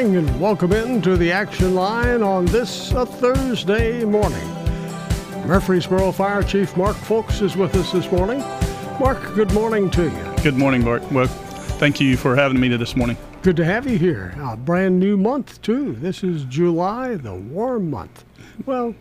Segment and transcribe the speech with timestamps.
[0.00, 4.48] Morning and welcome in to the action line on this a Thursday morning.
[5.46, 8.38] Murfreesboro Fire Chief Mark Foulks is with us this morning.
[8.98, 10.42] Mark, good morning to you.
[10.42, 11.02] Good morning, Bart.
[11.12, 13.18] Well, thank you for having me this morning.
[13.42, 14.34] Good to have you here.
[14.40, 15.92] A brand new month, too.
[15.92, 18.24] This is July, the warm month.
[18.64, 18.94] Well,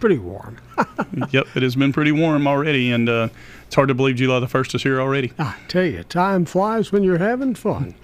[0.00, 0.56] pretty warm.
[1.30, 3.28] yep, it has been pretty warm already, and uh,
[3.66, 5.30] it's hard to believe July the 1st is here already.
[5.38, 7.94] I tell you, time flies when you're having fun.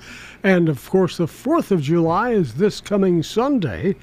[0.44, 3.96] And of course, the 4th of July is this coming Sunday,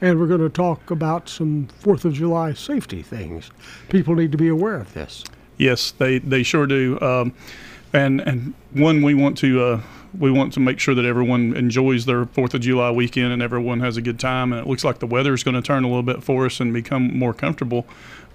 [0.00, 3.50] and we're going to talk about some 4th of July safety things.
[3.90, 5.22] People need to be aware of this.
[5.58, 6.98] Yes, they, they sure do.
[7.00, 7.34] Um,
[7.92, 9.80] and and one we want to uh,
[10.18, 13.80] we want to make sure that everyone enjoys their Fourth of July weekend and everyone
[13.80, 14.52] has a good time.
[14.52, 16.60] And it looks like the weather is going to turn a little bit for us
[16.60, 17.86] and become more comfortable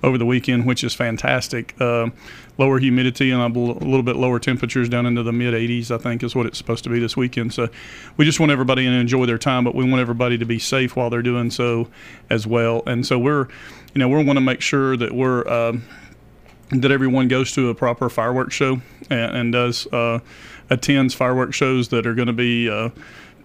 [0.04, 1.80] over the weekend, which is fantastic.
[1.80, 2.10] Uh,
[2.58, 6.24] lower humidity and a little bit lower temperatures down into the mid 80s, I think,
[6.24, 7.54] is what it's supposed to be this weekend.
[7.54, 7.70] So
[8.18, 10.96] we just want everybody to enjoy their time, but we want everybody to be safe
[10.96, 11.88] while they're doing so
[12.30, 12.84] as well.
[12.86, 13.48] And so we're,
[13.94, 15.48] you know, we want to make sure that we're.
[15.48, 15.84] Um,
[16.70, 20.20] that everyone goes to a proper fireworks show and, and does uh,
[20.70, 22.90] attends fireworks shows that are going to be uh,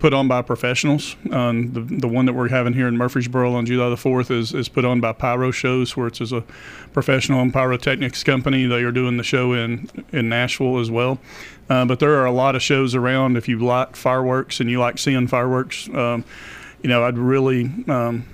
[0.02, 1.14] put on by professionals.
[1.30, 4.52] Um, the, the one that we're having here in Murfreesboro on July the 4th is,
[4.52, 6.42] is put on by Pyro Shows, where it's as a
[6.92, 8.66] professional and pyrotechnics company.
[8.66, 11.20] They are doing the show in, in Nashville as well.
[11.70, 13.36] Uh, but there are a lot of shows around.
[13.36, 16.24] If you like fireworks and you like seeing fireworks, um,
[16.82, 18.26] you know, I'd really um,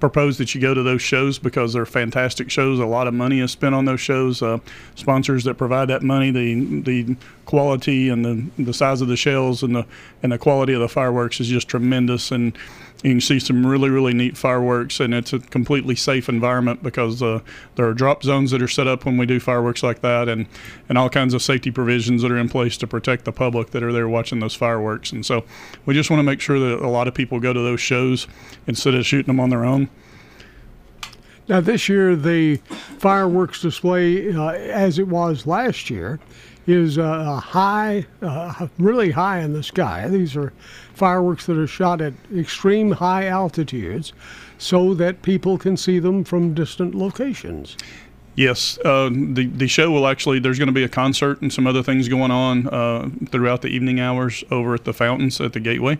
[0.00, 2.78] propose that you go to those shows because they're fantastic shows.
[2.78, 4.42] A lot of money is spent on those shows.
[4.42, 4.58] Uh,
[4.94, 9.62] sponsors that provide that money, the the quality and the the size of the shells
[9.62, 9.86] and the
[10.22, 12.30] and the quality of the fireworks is just tremendous.
[12.30, 12.56] And
[13.04, 17.22] you can see some really really neat fireworks, and it's a completely safe environment because
[17.22, 17.40] uh,
[17.76, 20.46] there are drop zones that are set up when we do fireworks like that, and
[20.88, 23.82] and all kinds of safety provisions that are in place to protect the public that
[23.82, 25.12] are there watching those fireworks.
[25.12, 25.44] And so
[25.84, 28.26] we just want to make sure that a lot of people go to those shows
[28.66, 29.90] instead of shooting them on their own.
[31.46, 32.56] Now, this year, the
[32.98, 36.18] fireworks display, uh, as it was last year,
[36.66, 40.08] is uh, high, uh, really high in the sky.
[40.08, 40.52] These are
[40.94, 44.12] fireworks that are shot at extreme high altitudes
[44.58, 47.76] so that people can see them from distant locations.
[48.36, 50.40] Yes, uh, the the show will actually.
[50.40, 53.68] There's going to be a concert and some other things going on uh, throughout the
[53.68, 55.98] evening hours over at the fountains at the Gateway.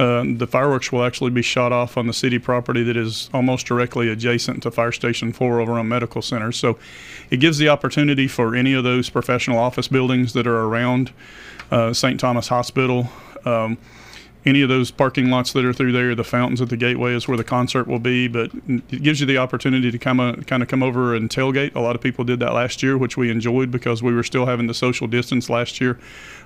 [0.00, 3.66] Uh, the fireworks will actually be shot off on the city property that is almost
[3.66, 6.52] directly adjacent to Fire Station 4 over on Medical Center.
[6.52, 6.78] So
[7.28, 11.12] it gives the opportunity for any of those professional office buildings that are around
[11.70, 12.18] uh, St.
[12.18, 13.10] Thomas Hospital.
[13.44, 13.76] Um,
[14.46, 17.28] any of those parking lots that are through there, the fountains at the gateway is
[17.28, 18.26] where the concert will be.
[18.26, 21.74] But it gives you the opportunity to come uh, kind of come over and tailgate.
[21.74, 24.46] A lot of people did that last year, which we enjoyed because we were still
[24.46, 25.98] having the social distance last year,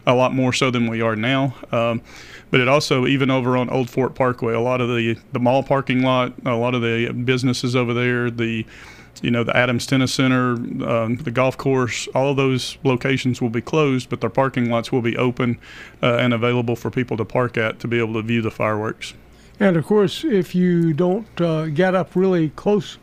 [0.06, 1.54] a lot more so than we are now.
[1.70, 2.02] Um,
[2.50, 5.62] but it also even over on Old Fort Parkway, a lot of the the mall
[5.62, 8.66] parking lot, a lot of the businesses over there, the
[9.22, 10.52] you know, the Adams Tennis Center,
[10.86, 14.90] um, the golf course, all of those locations will be closed, but their parking lots
[14.90, 15.58] will be open
[16.02, 19.14] uh, and available for people to park at to be able to view the fireworks.
[19.60, 22.98] And of course, if you don't uh, get up really close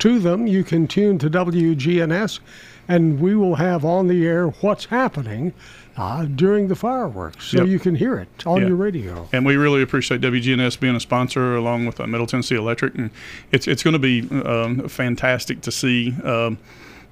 [0.00, 2.40] to them, you can tune to WGNS,
[2.88, 5.52] and we will have on the air what's happening
[5.96, 7.66] uh, during the fireworks, so Yep.
[7.68, 8.68] you can hear it on Yeah.
[8.68, 9.28] your radio.
[9.32, 12.94] And we really appreciate WGNS being a sponsor along with uh, Middle Tennessee Electric.
[12.94, 13.10] And
[13.50, 16.14] it's, it's going to be um, fantastic to see.
[16.24, 16.58] Um,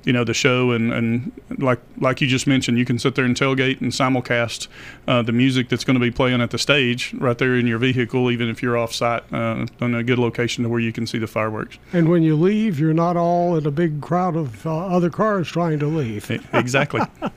[0.05, 3.25] you know the show and, and like like you just mentioned you can sit there
[3.25, 4.69] and tailgate and simulcast
[5.07, 7.79] uh, the music that's going to be playing at the stage right there in your
[7.79, 11.07] vehicle even if you're off site uh, in a good location to where you can
[11.07, 14.67] see the fireworks And when you leave, you're not all in a big crowd of
[14.67, 16.31] uh, other cars trying to leave.
[16.53, 17.01] Exactly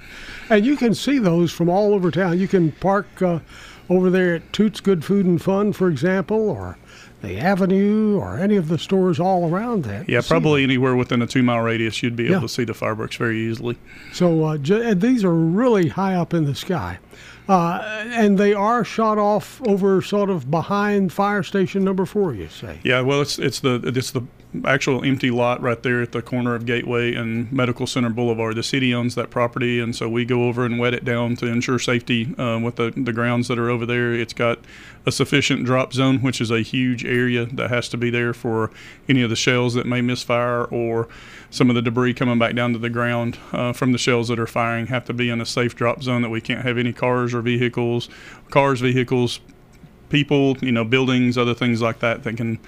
[0.50, 2.40] And you can see those from all over town.
[2.40, 3.40] You can park uh,
[3.90, 6.78] over there at Toots Good Food and Fun, for example, or
[7.24, 10.08] the Avenue, or any of the stores all around that.
[10.10, 12.40] yeah probably anywhere within a two mile radius you'd be able Yeah.
[12.42, 13.78] to see the fireworks very easily
[14.12, 17.00] So uh, and these are really high up in the sky.
[17.50, 17.82] Uh,
[18.12, 22.80] and they are shot off over sort of behind fire station number four, you say?
[22.84, 24.22] Yeah, well, it's it's the it's the
[24.66, 28.56] actual empty lot right there at the corner of Gateway and Medical Center Boulevard.
[28.56, 31.48] The city owns that property, and so we go over and wet it down to
[31.48, 34.14] ensure safety uh, with the the grounds that are over there.
[34.14, 34.60] It's got
[35.06, 38.72] a sufficient drop zone, which is a huge area that has to be there for
[39.10, 41.08] any of the shells that may misfire or
[41.50, 44.40] some of the debris coming back down to the ground uh, from the shells that
[44.40, 46.94] are firing have to be in a safe drop zone that we can't have any
[46.94, 48.10] cars or vehicles,
[48.50, 49.40] cars, vehicles,
[50.10, 52.60] people, you know, buildings, other things like that that can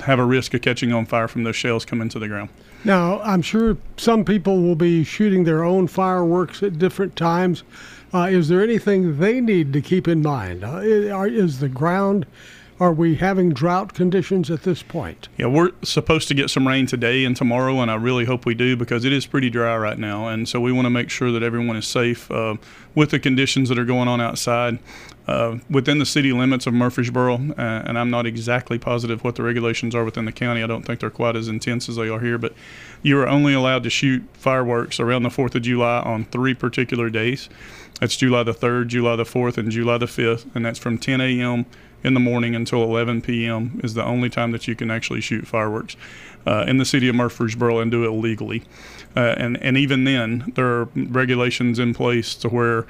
[0.00, 2.50] have a risk of catching on fire from those shells coming to the ground.
[2.84, 7.62] Now, I'm sure some people will be shooting their own fireworks at different times.
[8.12, 10.64] Uh, is there anything they need to keep in mind?
[10.64, 12.26] Uh, is the ground,
[12.78, 15.28] are we having drought conditions at this point?
[15.36, 18.54] Yeah, we're supposed to get some rain today and tomorrow, and I really hope we
[18.54, 20.28] do because it is pretty dry right now.
[20.28, 22.56] And so we want to make sure that everyone is safe uh,
[22.94, 24.78] with the conditions that are going on outside.
[25.26, 29.42] Uh, within the city limits of Murfreesboro, uh, and I'm not exactly positive what the
[29.42, 30.62] regulations are within the county.
[30.62, 32.52] I don't think they're quite as intense as they are here, but
[33.02, 37.08] you are only allowed to shoot fireworks around the 4th of July on three particular
[37.08, 37.48] days.
[38.00, 41.22] That's July the 3rd, July the 4th, and July the 5th, and that's from 10
[41.22, 41.64] a.m.
[42.02, 43.80] in the morning until 11 p.m.
[43.82, 45.96] is the only time that you can actually shoot fireworks
[46.46, 48.62] uh, in the city of Murfreesboro and do it legally.
[49.16, 52.86] Uh, and and even then, there are regulations in place to where.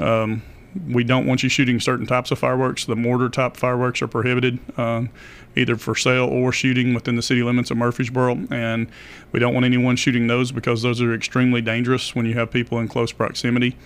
[0.00, 0.42] Um,
[0.88, 2.84] we don't want you shooting certain types of fireworks.
[2.84, 5.10] The mortar type fireworks are prohibited, um,
[5.56, 8.46] either for sale or shooting within the city limits of Murfreesboro.
[8.50, 8.88] And
[9.32, 12.78] we don't want anyone shooting those because those are extremely dangerous when you have people
[12.78, 13.76] in close proximity.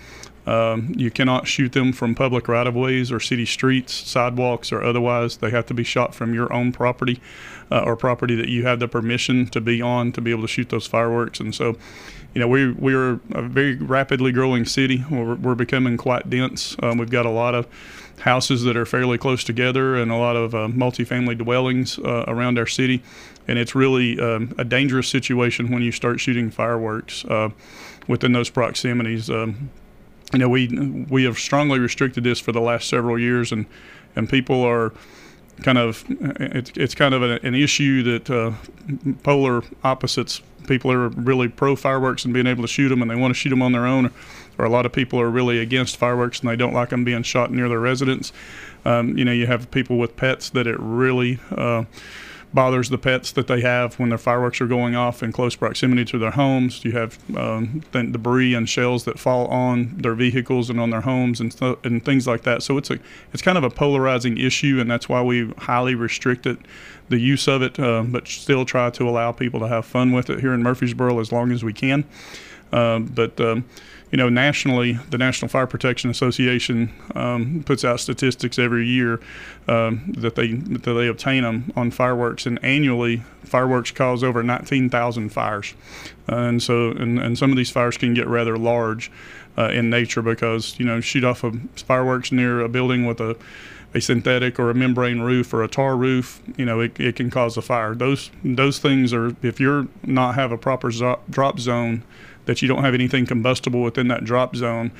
[0.45, 4.83] Um, you cannot shoot them from public right of ways or city streets, sidewalks, or
[4.83, 5.37] otherwise.
[5.37, 7.21] They have to be shot from your own property
[7.71, 10.49] uh, or property that you have the permission to be on to be able to
[10.49, 11.39] shoot those fireworks.
[11.39, 11.77] And so,
[12.35, 15.05] you know, we we're a very rapidly growing city.
[15.11, 16.77] We're, we're becoming quite dense.
[16.83, 17.67] Um, we've got a lot of
[18.21, 22.59] houses that are fairly close together and a lot of uh, multifamily dwellings uh, around
[22.59, 23.03] our city,
[23.49, 27.51] and it's really um, a dangerous situation when you start shooting fireworks uh,
[28.09, 29.29] within those proximities.
[29.29, 29.71] Um,
[30.33, 30.69] you know, we
[31.11, 33.67] we have strongly restricted this for the last several years, and
[34.17, 34.93] and people are
[35.63, 38.53] kind of it's it's kind of an issue that uh,
[39.23, 40.43] polar opposites.
[40.67, 43.39] People are really pro fireworks and being able to shoot them, and they want to
[43.39, 44.13] shoot them on their own.
[44.59, 47.23] Or a lot of people are really against fireworks and they don't like them being
[47.23, 48.33] shot near their residence.
[48.85, 51.85] Um, you know, you have people with pets that it really uh,
[52.55, 56.05] bothers the pets that they have when their fireworks are going off in close proximity
[56.05, 56.85] to their homes.
[56.85, 61.41] You have um, debris and shells that fall on their vehicles and on their homes
[61.41, 62.63] and th- and things like that.
[62.63, 62.99] So it's a
[63.33, 66.59] it's kind of a polarizing issue, and that's why we highly restrict it,
[67.09, 70.29] the use of it, uh, but still try to allow people to have fun with
[70.31, 72.05] it here in Murfreesboro as long as we can.
[72.73, 73.65] Uh, but um,
[74.13, 79.21] you know, nationally, the National Fire Protection Association um, puts out statistics every year
[79.69, 85.31] um, that they that they obtain them on fireworks, and annually, fireworks cause over 19,000
[85.31, 85.75] fires,
[86.31, 89.11] uh, and so and, and some of these fires can get rather large
[89.57, 93.35] uh, in nature because you know shoot off of fireworks near a building with a
[93.95, 97.31] a synthetic or a membrane roof or a tar roof, you know, it, it can
[97.31, 97.95] cause a fire.
[97.95, 102.03] Those those things are if you're not have a proper zo- drop zone,
[102.47, 104.91] that you don't have anything combustible within that drop zone,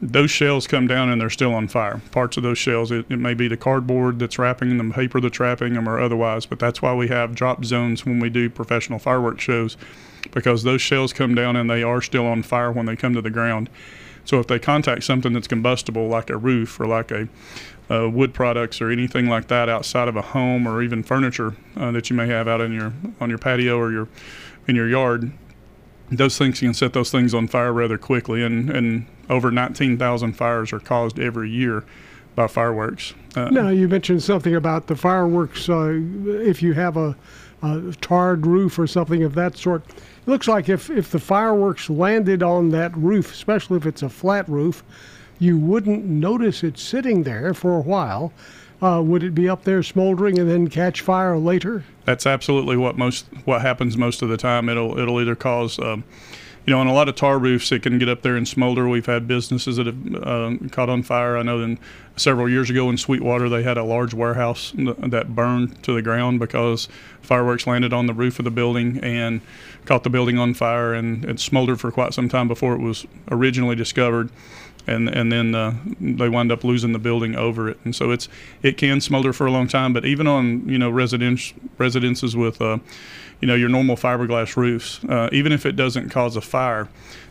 [0.00, 2.00] those shells come down and they're still on fire.
[2.12, 5.20] Parts of those shells, it, it may be the cardboard that's wrapping them, the paper
[5.20, 6.46] that's wrapping them, or otherwise.
[6.46, 9.76] But that's why we have drop zones when we do professional fireworks shows,
[10.30, 13.22] because those shells come down and they are still on fire when they come to
[13.22, 13.68] the ground.
[14.24, 17.28] So if they contact something that's combustible, like a roof or like a
[17.90, 21.90] uh, wood products or anything like that outside of a home or even furniture uh,
[21.92, 24.08] that you may have out in your on your patio or your
[24.66, 25.32] in your yard,
[26.10, 28.42] those things can set those things on fire rather quickly.
[28.42, 31.84] And, and over 19,000 fires are caused every year
[32.34, 33.14] by fireworks.
[33.34, 35.68] Uh, Now, you mentioned something about the fireworks.
[35.68, 37.16] Uh, if you have a,
[37.62, 41.90] a tarred roof or something of that sort, it looks like if, if the fireworks
[41.90, 44.84] landed on that roof, especially if it's a flat roof,
[45.40, 48.32] you wouldn't notice it sitting there for a while.
[48.80, 51.84] Uh, would it be up there smoldering and then catch fire later?
[52.04, 54.68] That's absolutely what most what happens most of the time.
[54.68, 56.04] It'll it'll either cause, um,
[56.64, 58.88] you know, on a lot of tar roofs, it can get up there and smolder.
[58.88, 61.36] We've had businesses that have um, caught on fire.
[61.36, 61.78] I know in
[62.14, 66.38] several years ago in Sweetwater, they had a large warehouse that burned to the ground
[66.38, 66.88] because
[67.20, 69.40] fireworks landed on the roof of the building and
[69.86, 73.06] caught the building on fire, and it smoldered for quite some time before it was
[73.30, 74.30] originally discovered.
[74.88, 77.78] And and then uh, they wind up losing the building over it.
[77.84, 78.28] And so it's
[78.62, 79.92] it can smolder for a long time.
[79.92, 82.78] But even on you know residence residences with uh,
[83.40, 86.88] you know your normal fiberglass roofs, uh, even if it doesn't cause a fire,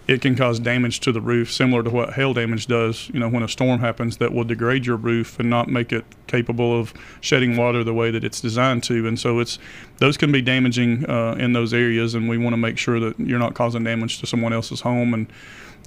[0.07, 3.09] it can cause damage to the roof, similar to what hail damage does.
[3.13, 6.05] You know, when a storm happens, that will degrade your roof and not make it
[6.27, 9.05] capable of shedding water the way that it's designed to.
[9.05, 9.59] And so it's
[9.97, 13.19] those can be damaging uh, in those areas, and we want to make sure that
[13.19, 15.27] you're not causing damage to someone else's home and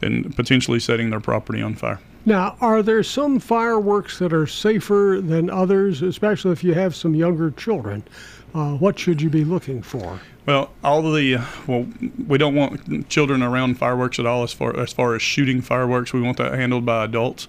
[0.02, 2.00] and potentially setting their property on fire.
[2.26, 7.14] Now, are there some fireworks that are safer than others, especially if you have some
[7.14, 8.04] younger children?
[8.54, 10.20] Uh, what should you be looking for?
[10.44, 11.86] Well, all the well,
[12.26, 14.42] we don't want children around fireworks at all.
[14.42, 17.46] As far as far as shooting fireworks, we want that handled by adults.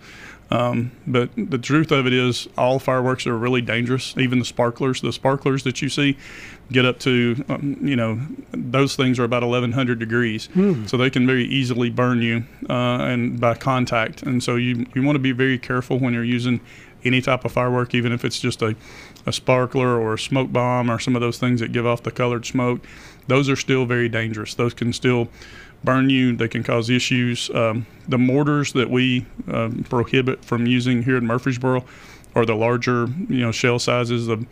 [0.51, 4.13] Um, but the truth of it is, all fireworks are really dangerous.
[4.17, 6.17] Even the sparklers, the sparklers that you see,
[6.71, 8.19] get up to, um, you know,
[8.51, 10.49] those things are about 1100 degrees,
[10.87, 14.23] so they can very easily burn you uh, and by contact.
[14.23, 16.61] And so you you want to be very careful when you're using
[17.03, 18.75] any type of firework, even if it's just a,
[19.25, 22.11] a sparkler or a smoke bomb or some of those things that give off the
[22.11, 22.81] colored smoke.
[23.27, 24.53] Those are still very dangerous.
[24.55, 25.29] Those can still
[25.83, 26.35] burn you.
[26.35, 27.49] They can cause issues.
[27.51, 31.83] Um, the mortars that we um, prohibit from using here in Murfreesboro
[32.35, 34.27] are the larger, you know, shell sizes.
[34.27, 34.45] The,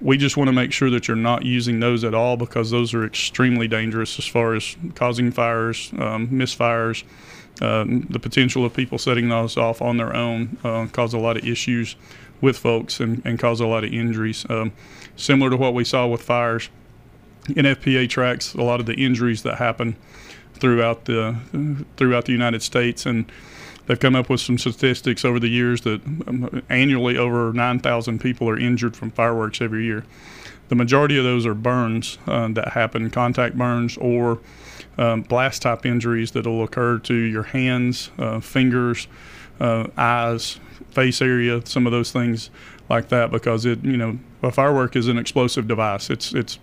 [0.00, 2.94] we just want to make sure that you're not using those at all because those
[2.94, 7.04] are extremely dangerous as far as causing fires, um, misfires.
[7.62, 11.36] Um, the potential of people setting those off on their own uh, cause a lot
[11.36, 11.94] of issues
[12.40, 14.44] with folks and, and cause a lot of injuries.
[14.50, 14.72] Um,
[15.16, 16.68] similar to what we saw with fires,
[17.48, 19.96] NFPA tracks a lot of the injuries that happen
[20.54, 21.36] throughout the
[21.96, 23.30] throughout the United States, and
[23.86, 28.48] they've come up with some statistics over the years that um, annually over 9,000 people
[28.48, 30.04] are injured from fireworks every year.
[30.68, 34.40] The majority of those are burns uh, that happen, contact burns or
[34.96, 39.06] um, blast type injuries that will occur to your hands, uh, fingers,
[39.60, 40.58] uh, eyes,
[40.90, 42.50] face area, some of those things
[42.88, 46.10] like that because it you know a firework is an explosive device.
[46.10, 46.58] It's it's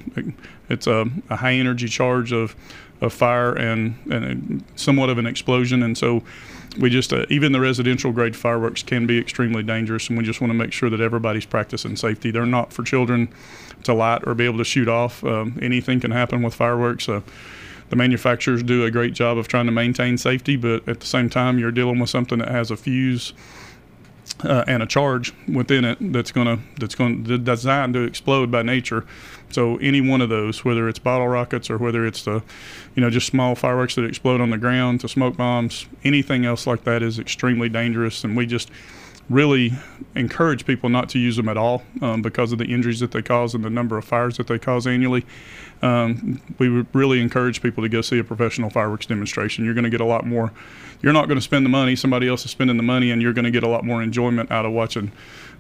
[0.70, 2.56] it's a, a high energy charge of
[3.02, 6.24] of fire and and somewhat of an explosion, and so
[6.80, 10.42] we just uh, even the residential grade fireworks can be extremely dangerous, and we just
[10.42, 12.32] want to make sure that everybody's practicing safety.
[12.32, 13.30] They're not for children
[13.84, 15.24] to light or be able to shoot off.
[15.24, 17.10] Um, anything can happen with fireworks.
[17.10, 17.22] Uh,
[17.90, 21.30] the manufacturers do a great job of trying to maintain safety, but at the same
[21.30, 23.34] time, you're dealing with something that has a fuse
[24.44, 28.50] uh, and a charge within it that's going to that's going to designed to explode
[28.50, 29.06] by nature.
[29.52, 32.44] So any one of those, whether it's bottle rockets or whether it's the,
[32.96, 36.66] you know, just small fireworks that explode on the ground to smoke bombs, anything else
[36.68, 38.72] like that is extremely dangerous, and we just
[39.30, 39.72] really
[40.16, 43.22] encourage people not to use them at all um, because of the injuries that they
[43.22, 45.26] cause and the number of fires that they cause annually.
[45.82, 49.64] Um, we really encourage people to go see a professional fireworks demonstration.
[49.64, 50.52] You're going to get a lot more.
[51.02, 51.96] You're not going to spend the money.
[51.96, 54.52] Somebody else is spending the money, and you're going to get a lot more enjoyment
[54.52, 55.12] out of watching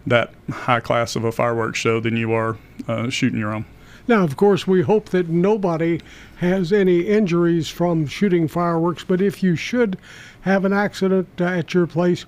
[0.05, 2.57] that high class of a fireworks show than you are
[2.87, 3.65] uh, shooting your own.
[4.11, 6.01] Now, of course, we hope that nobody
[6.35, 9.97] has any injuries from shooting fireworks, but if you should
[10.41, 12.25] have an accident uh, at your place,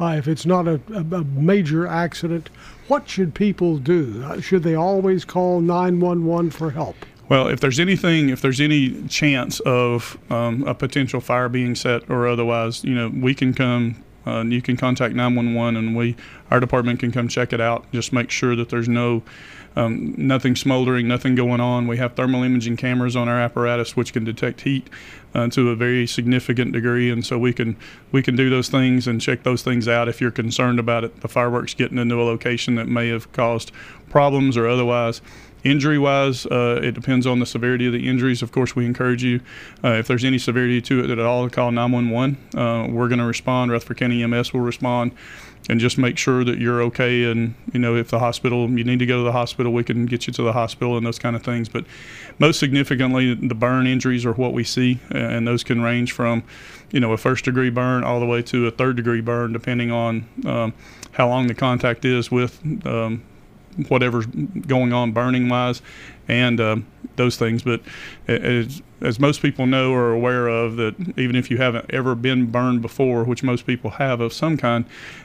[0.00, 2.48] uh, if it's not a, a, major accident,
[2.88, 4.24] what should people do?
[4.24, 6.96] Uh, should they always call 911 for help?
[7.28, 12.08] Well, if there's anything, if there's any chance of um, a potential fire being set
[12.08, 14.02] or otherwise, you know, we can come.
[14.26, 16.16] Uh, you can contact 911, and we,
[16.50, 17.84] our department, can come check it out.
[17.92, 19.22] Just make sure that there's no,
[19.76, 21.86] um, nothing smoldering, nothing going on.
[21.86, 24.88] We have thermal imaging cameras on our apparatus, which can detect heat
[25.34, 27.76] uh, to a very significant degree, and so we can
[28.10, 31.20] we can do those things and check those things out if you're concerned about it,
[31.20, 33.70] the fireworks getting into a location that may have caused
[34.08, 35.20] problems or otherwise.
[35.64, 38.40] Injury wise, uh, it depends on the severity of the injuries.
[38.40, 39.40] Of course, we encourage you,
[39.82, 42.36] uh, if there's any severity to it at all, call 911.
[42.56, 43.72] Uh, we're going to respond.
[43.72, 45.12] Rutherford County EMS will respond
[45.68, 47.24] and just make sure that you're okay.
[47.24, 50.06] And, you know, if the hospital, you need to go to the hospital, we can
[50.06, 51.68] get you to the hospital and those kind of things.
[51.68, 51.84] But
[52.38, 56.44] most significantly, the burn injuries are what we see, and those can range from,
[56.92, 59.90] you know, a first degree burn all the way to a third degree burn, depending
[59.90, 60.72] on um,
[61.12, 62.60] how long the contact is with.
[62.86, 63.22] Um,
[63.88, 65.82] whatever's going on burning wise
[66.28, 66.76] and uh,
[67.16, 67.62] those things.
[67.62, 67.80] But
[68.26, 72.14] as, as most people know or are aware of, that even if you haven't ever
[72.14, 74.84] been burned before, which most people have of some kind,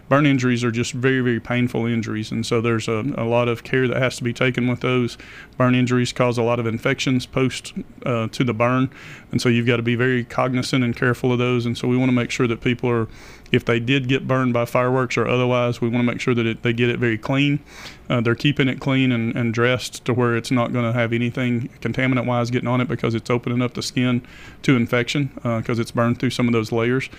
[0.10, 2.32] burn injuries are just very, very painful injuries.
[2.32, 5.18] And so there's a, a lot of care that has to be taken with those.
[5.58, 7.74] Burn injuries cause a lot of infections post
[8.06, 8.90] uh, to the burn.
[9.32, 11.66] And so you've got to be very cognizant and careful of those.
[11.66, 13.08] And so we want to make sure that people are
[13.52, 16.46] if they did get burned by fireworks or otherwise, we want to make sure that
[16.46, 17.60] it, they get it very clean.
[18.10, 21.14] Uh, they're keeping it clean and, and dressed to where it's not going to have
[21.14, 24.22] anything contaminant wise getting on it because it's opening up the skin
[24.62, 27.10] to infection because uh, it's burned through some of those layers.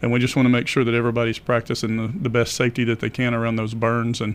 [0.00, 3.00] and we just want to make sure that everybody's practicing the, the best safety that
[3.00, 4.20] they can around those burns.
[4.20, 4.34] And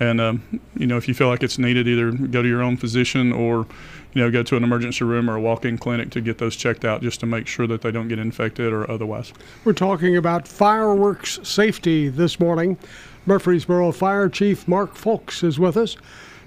[0.00, 2.76] and um, you know, if you feel like it's needed, either go to your own
[2.76, 3.66] physician or
[4.14, 6.84] you know go to an emergency room or a walk-in clinic to get those checked
[6.84, 9.32] out, just to make sure that they don't get infected or otherwise.
[9.64, 12.78] We're talking about fireworks safety this morning.
[13.26, 15.96] Murfreesboro Fire Chief Mark Foulks is with us,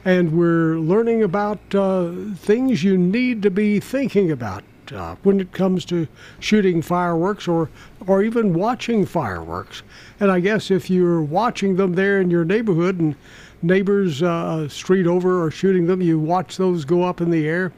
[0.03, 5.51] and we're learning about uh, things you need to be thinking about uh, when it
[5.51, 6.07] comes to
[6.39, 7.69] shooting fireworks or
[8.07, 9.83] or even watching fireworks.
[10.19, 13.15] And I guess if you're watching them there in your neighborhood and
[13.61, 17.71] neighbors uh, street over are shooting them, you watch those go up in the air.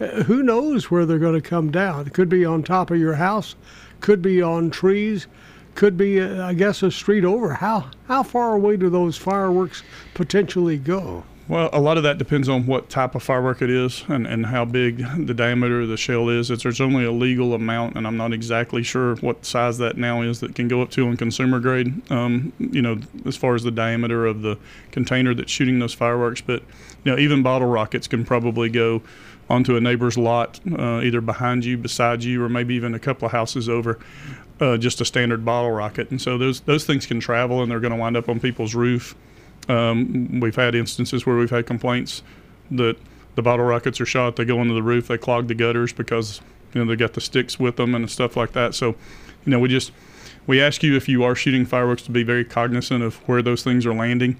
[0.00, 2.06] Uh, who knows where they're going to come down?
[2.06, 3.56] It could be on top of your house,
[4.00, 5.26] could be on trees,
[5.74, 7.54] could be, uh, I guess, a street over.
[7.54, 9.82] How how far away do those fireworks
[10.14, 11.24] potentially go?
[11.48, 14.46] Well, a lot of that depends on what type of firework it is and, and
[14.46, 16.50] how big the diameter of the shell is.
[16.50, 20.22] It's, there's only a legal amount, and I'm not exactly sure what size that now
[20.22, 23.62] is that can go up to on consumer grade, um, you know, as far as
[23.62, 24.58] the diameter of the
[24.90, 26.40] container that's shooting those fireworks.
[26.40, 26.62] But,
[27.04, 29.02] you know, even bottle rockets can probably go
[29.48, 33.26] onto a neighbor's lot, uh, either behind you, beside you, or maybe even a couple
[33.26, 34.00] of houses over.
[34.58, 37.78] Uh, just a standard bottle rocket, and so those those things can travel, and they're
[37.78, 39.14] going to wind up on people's roof.
[39.68, 42.22] Um, we've had instances where we've had complaints
[42.70, 42.96] that
[43.34, 44.36] the bottle rockets are shot.
[44.36, 46.40] They go into the roof, they clog the gutters because
[46.72, 48.74] you know they got the sticks with them and stuff like that.
[48.74, 48.96] So,
[49.44, 49.92] you know, we just
[50.46, 53.62] we ask you if you are shooting fireworks to be very cognizant of where those
[53.62, 54.38] things are landing,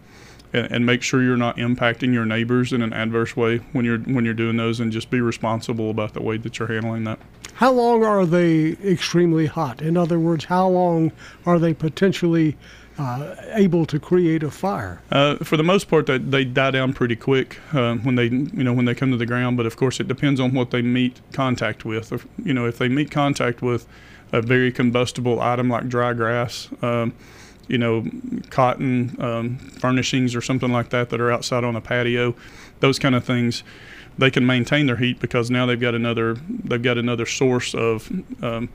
[0.52, 3.98] and, and make sure you're not impacting your neighbors in an adverse way when you're
[3.98, 7.18] when you're doing those, and just be responsible about the way that you're handling that.
[7.54, 9.80] How long are they extremely hot?
[9.80, 11.12] In other words, how long
[11.46, 12.56] are they potentially
[12.98, 15.00] uh, able to create a fire?
[15.10, 18.64] Uh, for the most part, they, they die down pretty quick uh, when they you
[18.64, 19.56] know when they come to the ground.
[19.56, 22.12] But of course, it depends on what they meet contact with.
[22.12, 23.86] If, you know, if they meet contact with
[24.32, 27.14] a very combustible item like dry grass, um,
[27.68, 28.04] you know,
[28.50, 32.34] cotton um, furnishings or something like that that are outside on a patio,
[32.80, 33.62] those kind of things,
[34.18, 38.10] they can maintain their heat because now they've got another they've got another source of
[38.42, 38.68] um,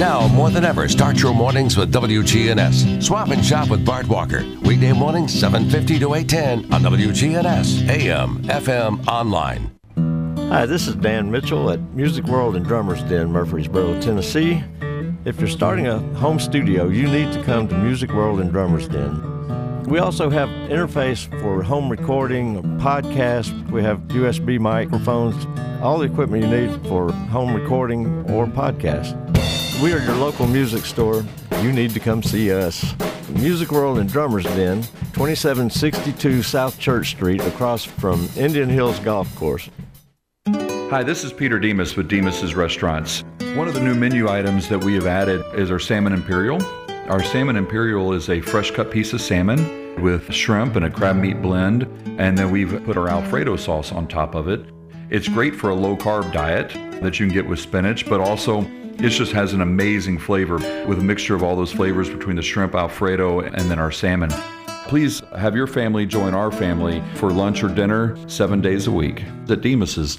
[0.00, 3.02] Now, more than ever, start your mornings with WGNS.
[3.02, 4.42] Swap and shop with Bart Walker.
[4.62, 9.70] Weekday mornings, 750 to 810 on WGNS, AM, FM, online.
[10.48, 14.64] Hi, this is Dan Mitchell at Music World and Drummers Den, Murfreesboro, Tennessee.
[15.26, 18.88] If you're starting a home studio, you need to come to Music World and Drummers
[18.88, 19.82] Den.
[19.82, 23.70] We also have interface for home recording, podcast.
[23.70, 25.46] We have USB microphones,
[25.82, 29.29] all the equipment you need for home recording or podcast.
[29.82, 31.24] We are your local music store.
[31.62, 32.94] You need to come see us.
[33.30, 34.82] Music World and Drummers Den,
[35.14, 39.70] 2762 South Church Street, across from Indian Hills Golf Course.
[40.46, 43.24] Hi, this is Peter Demos with Demos's Restaurants.
[43.54, 46.62] One of the new menu items that we have added is our Salmon Imperial.
[47.08, 51.16] Our Salmon Imperial is a fresh cut piece of salmon with shrimp and a crab
[51.16, 51.84] meat blend,
[52.18, 54.60] and then we've put our Alfredo sauce on top of it.
[55.08, 56.68] It's great for a low carb diet
[57.00, 58.60] that you can get with spinach, but also
[59.02, 62.42] it just has an amazing flavor with a mixture of all those flavors between the
[62.42, 64.30] shrimp Alfredo and then our salmon.
[64.88, 69.24] Please have your family join our family for lunch or dinner seven days a week
[69.48, 70.18] at Demos's.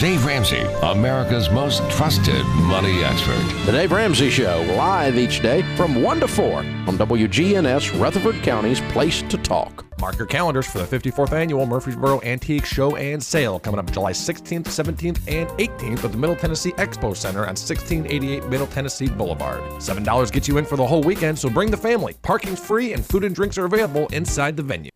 [0.00, 3.44] Dave Ramsey, America's most trusted money expert.
[3.66, 8.80] The Dave Ramsey Show, live each day from 1 to 4 on WGNS, Rutherford County's
[8.92, 9.84] Place to Talk.
[10.00, 14.12] Mark your calendars for the 54th annual Murfreesboro Antique Show and Sale coming up July
[14.12, 19.60] 16th, 17th, and 18th at the Middle Tennessee Expo Center on 1688 Middle Tennessee Boulevard.
[19.82, 22.14] $7 gets you in for the whole weekend, so bring the family.
[22.22, 24.90] Parking's free and food and drinks are available inside the venue.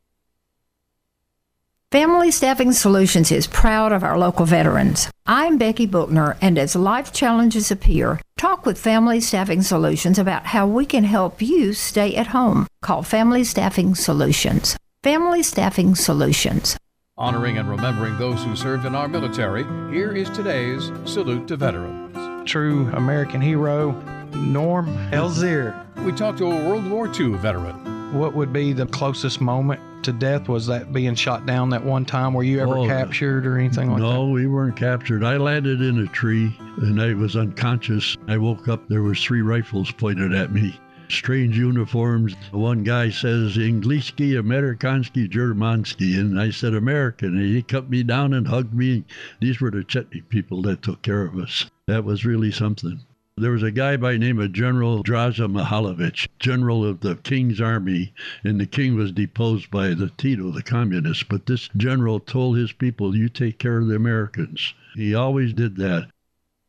[1.95, 5.09] Family Staffing Solutions is proud of our local veterans.
[5.27, 10.67] I'm Becky Bookner, and as life challenges appear, talk with Family Staffing Solutions about how
[10.67, 12.67] we can help you stay at home.
[12.83, 14.77] Call Family Staffing Solutions.
[15.05, 16.77] Family Staffing Solutions.
[17.17, 19.63] Honoring and remembering those who served in our military,
[19.95, 22.51] here is today's Salute to Veterans.
[22.51, 23.93] True American hero,
[24.33, 25.81] Norm Elzier.
[25.99, 27.94] We talked to a World War II veteran.
[28.15, 30.49] What would be the closest moment to death?
[30.49, 32.33] Was that being shot down that one time?
[32.33, 34.05] Were you ever Oh, captured or anything like that?
[34.05, 35.25] No, we weren't captured.
[35.25, 38.17] I landed in a tree and I was unconscious.
[38.29, 40.79] I woke up, there was three rifles pointed at me.
[41.09, 42.35] Strange uniforms.
[42.53, 46.17] One guy says, Angliski, Amerikanski, Germanski.
[46.19, 47.37] And I said, American.
[47.37, 49.05] And he cut me down and hugged me.
[49.41, 51.67] These were the Chetnik people that took care of us.
[51.89, 53.01] That was really something.
[53.37, 57.61] There was a guy by the name of General Draza Mihailovich, general of the king's
[57.61, 58.13] army,
[58.45, 61.25] and the king was deposed by the Tito, the communists.
[61.25, 64.73] But this general told his people, You take care of the Americans.
[64.95, 66.11] He always did that.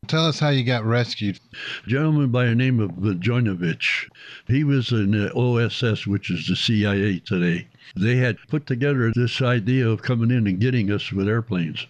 [0.08, 1.38] Tell us how you got rescued.
[1.86, 4.08] A gentleman by the name of Vujnovich.
[4.48, 7.68] He was in the OSS, which is the CIA today.
[7.94, 11.86] They had put together this idea of coming in and getting us with airplanes.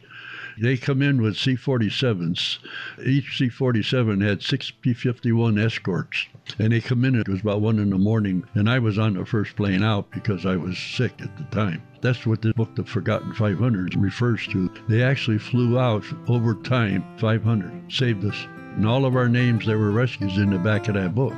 [0.59, 2.59] They come in with C 47s.
[3.05, 6.27] Each C 47 had six P 51 escorts.
[6.59, 9.15] And they come in, it was about one in the morning, and I was on
[9.15, 11.83] the first plane out because I was sick at the time.
[12.01, 14.71] That's what the book, The Forgotten 500, refers to.
[14.89, 18.47] They actually flew out over time, 500, saved us.
[18.77, 21.35] And all of our names, there were rescues in the back of that book.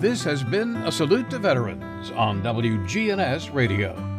[0.00, 4.09] This has been a Salute to Veterans on WGNS Radio.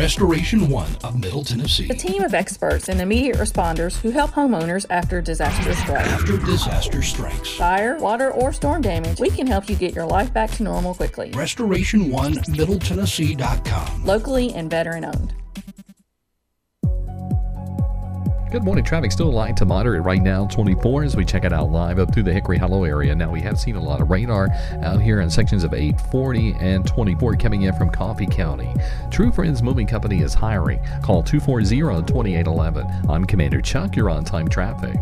[0.00, 1.86] Restoration One of Middle Tennessee.
[1.90, 6.08] A team of experts and immediate responders who help homeowners after disaster strikes.
[6.08, 7.50] After disaster strikes.
[7.50, 10.94] Fire, water, or storm damage, we can help you get your life back to normal
[10.94, 11.32] quickly.
[11.32, 14.06] Restoration One MiddleTennessee.com.
[14.06, 15.34] Locally and veteran owned.
[18.50, 18.82] Good morning.
[18.82, 22.12] Traffic still light to moderate right now, 24 as we check it out live up
[22.12, 23.14] through the Hickory Hollow area.
[23.14, 24.48] Now, we have seen a lot of radar
[24.82, 28.74] out here in sections of 840 and 24 coming in from Coffee County.
[29.08, 30.80] True Friends Moving Company is hiring.
[31.00, 31.64] Call 240
[32.02, 33.08] 2811.
[33.08, 33.94] I'm Commander Chuck.
[33.94, 34.98] You're on time traffic.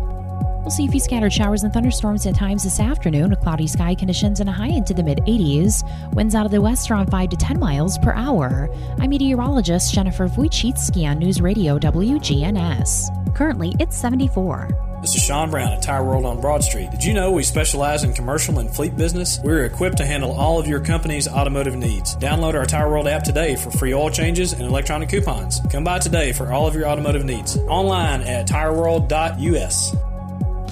[0.69, 3.95] We'll see a few scattered showers and thunderstorms at times this afternoon with cloudy sky
[3.95, 5.81] conditions and a high into the mid 80s.
[6.13, 8.69] Winds out of the west around 5 to 10 miles per hour.
[8.99, 13.33] I'm meteorologist Jennifer Wojcicki on News Radio WGNS.
[13.35, 14.69] Currently, it's 74.
[15.01, 16.91] This is Sean Brown at Tire World on Broad Street.
[16.91, 19.39] Did you know we specialize in commercial and fleet business?
[19.43, 22.15] We're equipped to handle all of your company's automotive needs.
[22.17, 25.61] Download our Tire World app today for free oil changes and electronic coupons.
[25.71, 27.57] Come by today for all of your automotive needs.
[27.57, 29.95] Online at tireworld.us.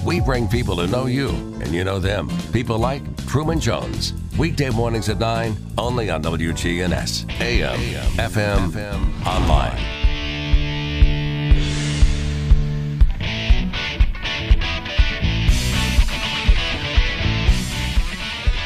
[0.04, 2.30] We bring people to know you, and you know them.
[2.52, 4.14] People like Truman Jones.
[4.38, 7.78] Weekday mornings at 9, only on WGNS, AM,
[8.16, 9.76] FM, FM, online.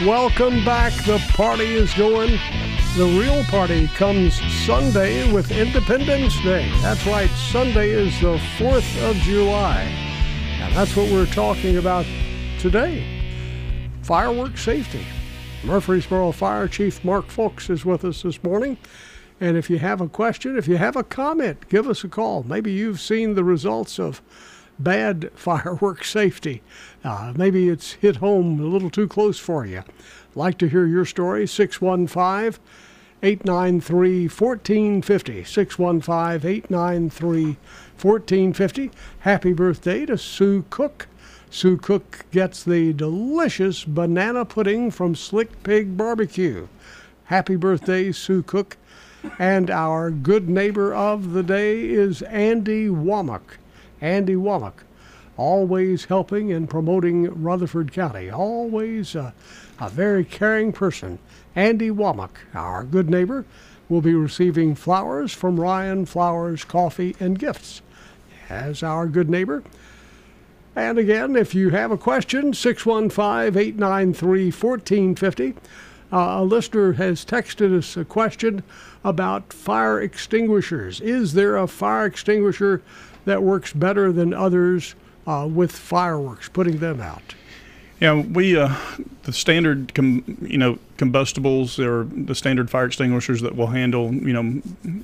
[0.06, 0.92] Welcome back.
[1.04, 2.38] The party is going.
[2.96, 4.34] The real party comes
[4.66, 6.70] Sunday with Independence Day.
[6.82, 10.11] That's right, Sunday is the 4th of July.
[10.62, 12.06] And that's what we're talking about
[12.60, 13.04] today
[14.02, 15.04] fireworks safety.
[15.64, 18.78] Murfreesboro Fire Chief Mark Foulks is with us this morning.
[19.40, 22.44] And if you have a question, if you have a comment, give us a call.
[22.44, 24.22] Maybe you've seen the results of
[24.78, 26.62] bad fireworks safety.
[27.02, 29.82] Uh, maybe it's hit home a little too close for you.
[30.36, 32.62] Like to hear your story, 615
[33.22, 35.44] 893 1450.
[35.44, 37.44] 615 893
[38.00, 38.90] 1450.
[39.20, 41.06] Happy birthday to Sue Cook.
[41.48, 46.66] Sue Cook gets the delicious banana pudding from Slick Pig Barbecue.
[47.26, 48.76] Happy birthday, Sue Cook.
[49.38, 53.42] And our good neighbor of the day is Andy Womack.
[54.00, 54.82] Andy Womack,
[55.36, 59.32] always helping and promoting Rutherford County, always a,
[59.78, 61.20] a very caring person.
[61.54, 63.44] Andy Womack, our good neighbor,
[63.88, 67.82] will be receiving flowers from Ryan Flowers Coffee and Gifts
[68.48, 69.62] as our good neighbor.
[70.74, 75.54] And again, if you have a question, 615 893 1450.
[76.10, 78.62] Uh, a listener has texted us a question
[79.04, 81.00] about fire extinguishers.
[81.00, 82.82] Is there a fire extinguisher
[83.24, 84.94] that works better than others
[85.26, 87.34] uh, with fireworks, putting them out?
[88.02, 88.74] Yeah, we uh,
[89.22, 94.32] the standard, com, you know, combustibles or the standard fire extinguishers that will handle, you
[94.32, 94.60] know,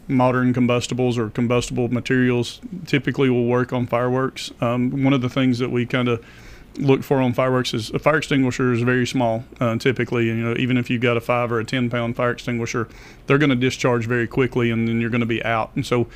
[0.08, 4.50] modern combustibles or combustible materials typically will work on fireworks.
[4.60, 6.26] Um, one of the things that we kind of
[6.78, 10.54] look for on fireworks is a fire extinguisher is very small uh, typically you know
[10.58, 12.86] even if you've got a five or a ten pound fire extinguisher
[13.26, 16.06] they're going to discharge very quickly and then you're going to be out and so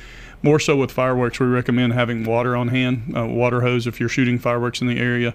[0.41, 4.07] more so with fireworks we recommend having water on hand uh, water hose if you're
[4.07, 5.33] shooting fireworks in the area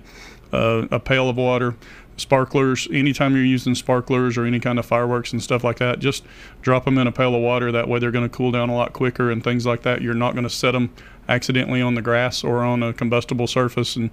[0.53, 1.75] uh, a pail of water
[2.21, 6.25] sparklers anytime you're using sparklers or any kind of fireworks and stuff like that just
[6.63, 7.71] drop them in a pail of water.
[7.73, 10.03] That way they're going to cool down a lot quicker and things like that.
[10.03, 10.93] You're not going to set them
[11.29, 14.11] accidentally on the grass or on a combustible surface and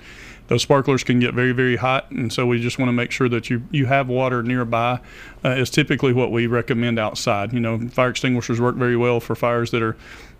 [0.47, 3.29] those sparklers can get very very hot and so we just want to make sure
[3.29, 4.99] that you you have water nearby
[5.45, 7.53] uh, is typically what we recommend outside.
[7.53, 9.95] You know fire extinguishers work very well for fires that are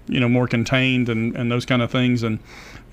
[0.08, 2.40] you know more contained and, and those kind of things and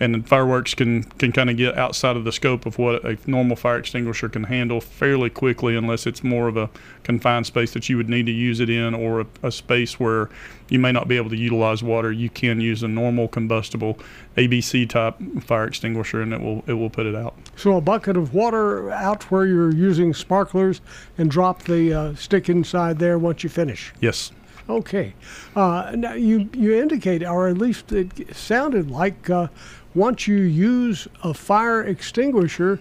[0.00, 3.56] and fireworks can can kind of get outside of the scope of what a normal
[3.56, 6.68] fire extinguisher can handle fairly quickly unless it's more of a
[7.04, 10.28] confined space that you would need to use it in or a, a space where
[10.68, 12.10] you may not be able to utilize water.
[12.10, 13.98] You can use a normal combustible
[14.36, 17.34] ABC type fire extinguisher and it will it will put it out.
[17.56, 20.80] So a bucket of water out where you're using sparklers
[21.16, 23.92] and drop the uh, stick inside there once you finish.
[24.00, 24.32] yes
[24.68, 25.14] Okay.
[25.56, 29.48] Uh, now you you indicate, or at least it sounded like, uh,
[29.94, 32.80] once you use a fire extinguisher,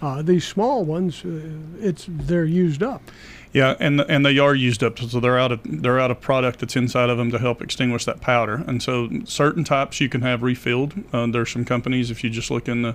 [0.00, 1.40] uh, these small ones, uh,
[1.80, 3.02] it's they're used up.
[3.52, 6.60] Yeah, and and they are used up, so they're out of they're out of product
[6.60, 8.62] that's inside of them to help extinguish that powder.
[8.66, 10.92] And so certain types you can have refilled.
[11.12, 12.94] Uh, there's some companies if you just look in the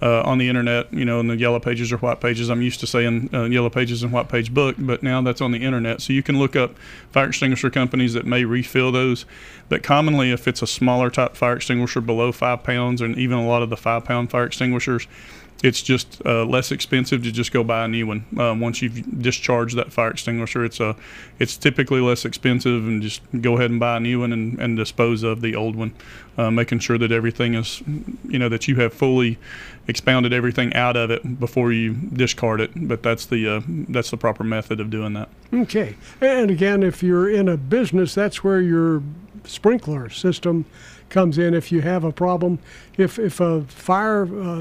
[0.00, 2.48] uh, on the internet, you know, in the yellow pages or white pages.
[2.48, 5.50] I'm used to saying uh, yellow pages and white page book, but now that's on
[5.50, 6.00] the internet.
[6.00, 6.76] So you can look up
[7.10, 9.24] fire extinguisher companies that may refill those.
[9.68, 13.46] But commonly, if it's a smaller type fire extinguisher below five pounds, and even a
[13.46, 15.06] lot of the five pound fire extinguishers,
[15.62, 19.20] it's just uh, less expensive to just go buy a new one um, once you've
[19.20, 20.64] discharged that fire extinguisher.
[20.64, 20.94] It's a,
[21.38, 24.76] it's typically less expensive, and just go ahead and buy a new one and, and
[24.76, 25.94] dispose of the old one,
[26.36, 27.82] uh, making sure that everything is,
[28.28, 29.38] you know, that you have fully
[29.88, 32.70] expounded everything out of it before you discard it.
[32.76, 35.28] But that's the uh, that's the proper method of doing that.
[35.52, 35.96] Okay.
[36.20, 39.02] And again, if you're in a business, that's where your
[39.44, 40.66] sprinkler system
[41.10, 41.54] comes in.
[41.54, 42.58] If you have a problem,
[42.96, 44.58] if if a fire, uh,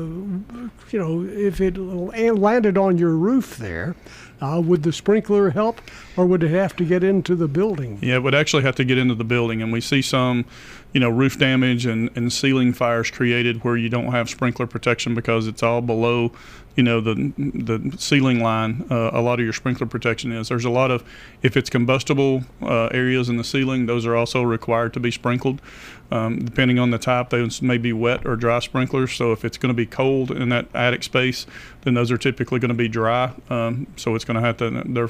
[0.91, 3.95] you know, if it landed on your roof there,
[4.41, 5.81] uh, would the sprinkler help,
[6.15, 7.99] or would it have to get into the building?
[8.01, 10.45] Yeah, it would actually have to get into the building, and we see some,
[10.93, 15.15] you know, roof damage and, and ceiling fires created where you don't have sprinkler protection
[15.15, 16.31] because it's all below,
[16.75, 18.85] you know, the the ceiling line.
[18.91, 20.49] Uh, a lot of your sprinkler protection is.
[20.49, 21.03] There's a lot of,
[21.41, 25.61] if it's combustible uh, areas in the ceiling, those are also required to be sprinkled.
[26.09, 29.13] Um, depending on the type, those may be wet or dry sprinklers.
[29.13, 31.45] So if it's going to be cold in that attic space,
[31.81, 33.33] then those are typically going to be dry.
[33.49, 35.09] Um, so it's going to have to they're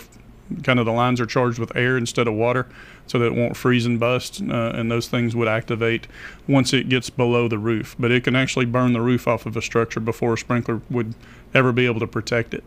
[0.64, 2.68] kind of the lines are charged with air instead of water
[3.06, 6.08] so that it won't freeze and bust uh, and those things would activate
[6.48, 9.58] once it gets below the roof but it can actually burn the roof off of
[9.58, 11.14] a structure before a sprinkler would
[11.54, 12.64] ever be able to protect it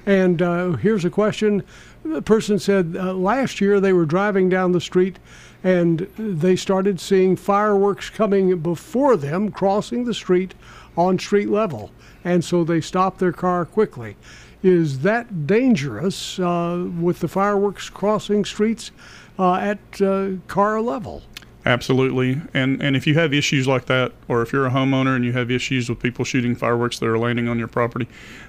[0.05, 1.63] And uh, here's a question.
[2.05, 5.19] The person said uh, last year they were driving down the street
[5.65, 10.55] and they started seeing fireworks coming before them crossing the street
[10.99, 11.91] on street level.
[12.25, 14.17] And so they stopped their car quickly.
[14.63, 18.91] Is that dangerous uh, with the fireworks crossing streets
[19.39, 21.23] uh, at uh, car level?
[21.69, 22.41] Absolutely.
[22.55, 25.35] And and if you have issues like that, or if you're a homeowner and you
[25.35, 28.09] have issues with people shooting fireworks that are landing on your property,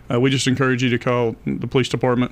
[0.09, 2.31] uh, we just encourage you to call the police department.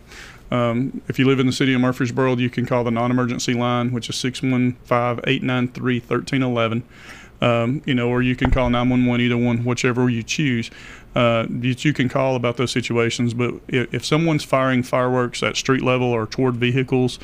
[0.50, 3.92] Um, if you live in the city of Murfreesboro, you can call the non-emergency line,
[3.92, 6.84] which is 615-893-1311.
[7.40, 10.72] Um, you know, or you can call 911, either one, whichever you choose.
[11.16, 13.34] Uh, you, you can call about those situations.
[13.34, 17.20] But if, if someone's firing fireworks at street level or toward vehicles,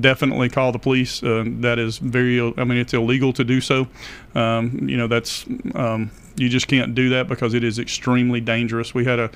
[0.00, 1.22] definitely call the police.
[1.22, 3.88] Uh, that is very, I mean, it's illegal to do so.
[4.34, 8.94] Um, you know, that's, um, you just can't do that because it is extremely dangerous.
[8.94, 9.30] We had a,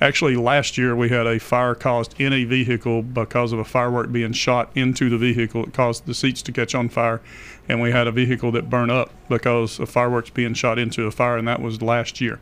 [0.00, 4.12] actually last year we had a fire caused in a vehicle because of a firework
[4.12, 5.64] being shot into the vehicle.
[5.64, 7.20] It caused the seats to catch on fire.
[7.68, 11.10] And we had a vehicle that burned up because of fireworks being shot into a
[11.10, 12.38] fire, and that was last year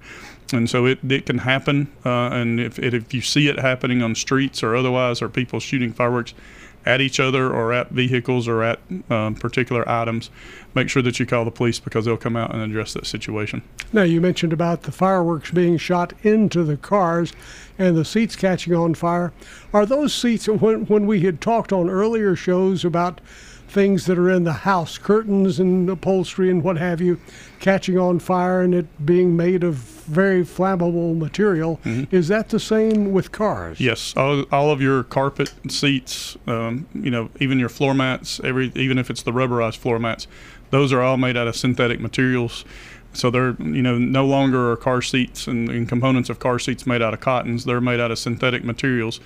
[0.53, 1.91] and so it, it can happen.
[2.05, 5.93] Uh, and if, if you see it happening on streets or otherwise, or people shooting
[5.93, 6.35] fireworks,
[6.85, 10.31] at each other or at vehicles or at um, particular items,
[10.75, 13.63] make sure that you call the police because they'll come out and address that situation.
[13.93, 17.33] Now, you mentioned about the fireworks being shot into the cars
[17.79, 19.33] and the seats catching on fire.
[19.73, 23.21] Are those seats, when, when we had talked on earlier shows about
[23.73, 27.19] things that are in the house, curtains and upholstery and what have you,
[27.59, 31.81] catching on fire and it being made of very flammable material,
[32.11, 33.81] is that the same with cars?
[33.81, 38.71] Yes, all, all of your carpet seats, um, you know, even your floor mats, every
[38.75, 40.27] even if it's the rubberized floor mats,
[40.71, 42.65] those are all made out of synthetic materials.
[43.15, 46.87] So they're you know no longer are car seats and, and components of car seats
[46.87, 47.65] made out of cottons.
[47.65, 49.21] They're made out of synthetic materials,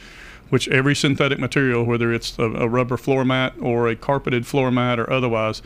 [0.49, 4.71] which every synthetic material, whether it's a, a rubber floor mat or a carpeted floor
[4.71, 5.63] mat or otherwise,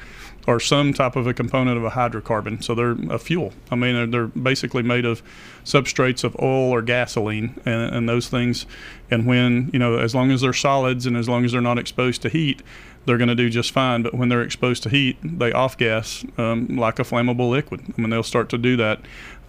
[0.48, 2.62] are some type of a component of a hydrocarbon.
[2.64, 3.52] So they're a fuel.
[3.70, 5.22] I mean, they're, they're basically made of
[5.64, 8.66] substrates of oil or gasoline and, and those things.
[9.10, 11.78] And when, you know, as long as they're solids and as long as they're not
[11.78, 12.62] exposed to heat,
[13.04, 14.02] they're going to do just fine.
[14.02, 17.82] But when they're exposed to heat, they off gas um, like a flammable liquid.
[17.96, 19.00] I mean, they'll start to do that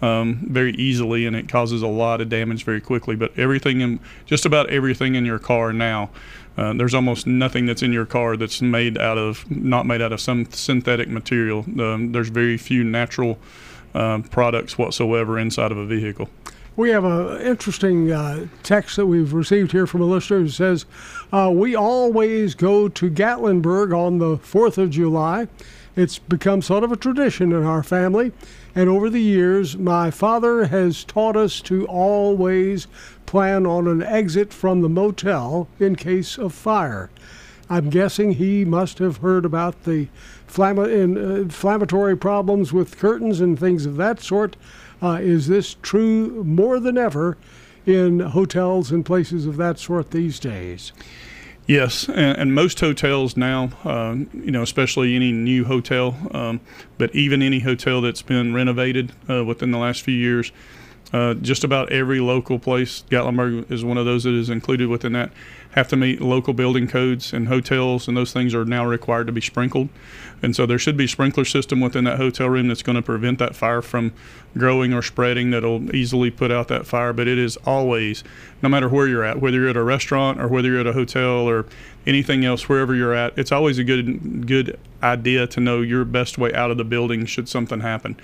[0.02, 3.16] um, very easily, and it causes a lot of damage very quickly.
[3.16, 6.10] But everything in just about everything in your car now,
[6.58, 10.12] uh, there's almost nothing that's in your car that's made out of not made out
[10.12, 11.64] of some synthetic material.
[11.80, 13.38] Um, there's very few natural
[13.94, 16.28] um, products whatsoever inside of a vehicle.
[16.74, 20.86] We have an interesting uh, text that we've received here from a listener who says,
[21.30, 25.48] uh, We always go to Gatlinburg on the 4th of July.
[25.94, 28.32] It's become sort of a tradition in our family.
[28.74, 32.86] And over the years, my father has taught us to always
[33.26, 37.10] plan on an exit from the motel in case of fire.
[37.68, 40.08] I'm guessing he must have heard about the
[40.58, 44.56] uh, inflammatory problems with curtains and things of that sort.
[45.02, 47.36] Uh, is this true more than ever
[47.86, 50.92] in hotels and places of that sort these days?
[51.66, 56.60] Yes, and, and most hotels now, uh, you know, especially any new hotel, um,
[56.98, 60.50] but even any hotel that's been renovated uh, within the last few years,
[61.12, 65.12] uh, just about every local place, Gatlinburg is one of those that is included within
[65.12, 65.30] that,
[65.72, 69.32] have to meet local building codes and hotels, and those things are now required to
[69.32, 69.88] be sprinkled.
[70.42, 73.38] And so there should be sprinkler system within that hotel room that's going to prevent
[73.38, 74.12] that fire from
[74.58, 77.12] growing or spreading that'll easily put out that fire.
[77.12, 78.24] But it is always,
[78.60, 80.92] no matter where you're at, whether you're at a restaurant or whether you're at a
[80.92, 81.66] hotel or
[82.06, 86.38] anything else, wherever you're at, it's always a good good idea to know your best
[86.38, 88.16] way out of the building should something happen.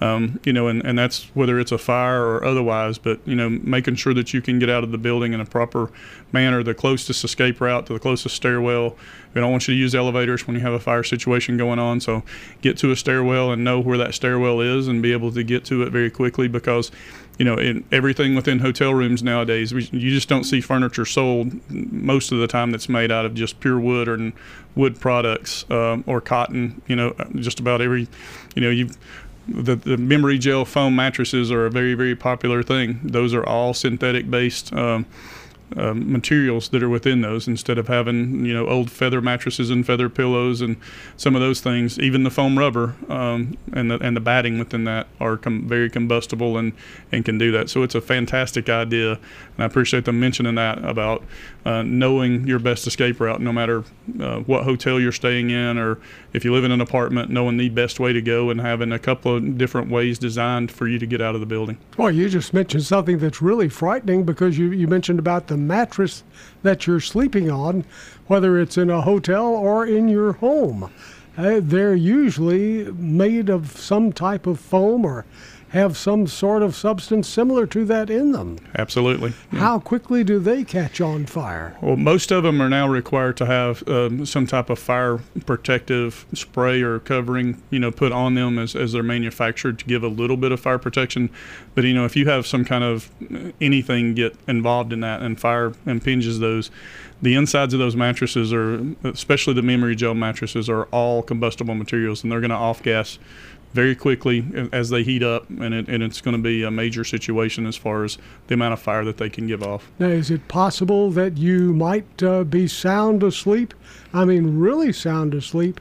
[0.00, 3.48] Um, you know, and, and that's whether it's a fire or otherwise, but, you know,
[3.48, 5.90] making sure that you can get out of the building in a proper
[6.32, 8.96] manner, the closest escape route to the closest stairwell.
[9.36, 12.00] We don't want you to use elevators when you have a fire situation going on.
[12.00, 12.22] So
[12.62, 15.62] get to a stairwell and know where that stairwell is and be able to get
[15.66, 16.90] to it very quickly because
[17.38, 21.52] you know, in everything within hotel rooms nowadays, we, you just don't see furniture sold
[21.70, 24.32] most of the time that's made out of just pure wood or
[24.74, 26.80] wood products um, or cotton.
[26.86, 28.08] You know, just about every,
[28.54, 28.88] you know, you
[29.46, 33.00] the, the memory gel foam mattresses are a very very popular thing.
[33.02, 34.72] Those are all synthetic based.
[34.72, 35.04] Um,
[35.76, 39.84] um, materials that are within those instead of having you know old feather mattresses and
[39.84, 40.76] feather pillows and
[41.16, 41.98] some of those things.
[41.98, 45.90] Even the foam rubber um, and the and the batting within that are com- very
[45.90, 46.72] combustible and
[47.10, 47.68] and can do that.
[47.68, 51.24] So it's a fantastic idea and I appreciate them mentioning that about
[51.64, 53.84] uh, knowing your best escape route no matter
[54.20, 55.98] uh, what hotel you're staying in or
[56.32, 58.98] if you live in an apartment knowing the best way to go and having a
[58.98, 61.78] couple of different ways designed for you to get out of the building.
[61.96, 66.22] Well, you just mentioned something that's really frightening because you, you mentioned about the mattress
[66.62, 67.84] that you're sleeping on,
[68.26, 70.90] whether it's in a hotel or in your home.
[71.36, 75.26] Uh, they're usually made of some type of foam or
[75.70, 78.58] have some sort of substance similar to that in them.
[78.76, 81.76] absolutely How quickly do they catch on fire?
[81.80, 86.24] Well, most of them are now required to have um, some type of fire protective
[86.34, 90.08] spray or covering, you know, put on them as, as they're manufactured to give a
[90.08, 91.30] little bit of fire protection.
[91.74, 95.22] But, you know, if you have some kind of uh, anything get involved in that
[95.22, 96.70] and fire impinges those,
[97.22, 102.22] the insides of those mattresses are, especially the memory gel mattresses, are all combustible materials
[102.22, 103.18] and they're going to off gas
[103.72, 107.04] very quickly as they heat up, and, it, and it's going to be a major
[107.04, 109.90] situation as far as the amount of fire that they can give off.
[109.98, 113.74] Now, is it possible that you might uh, be sound asleep?
[114.14, 115.80] I mean, really sound asleep,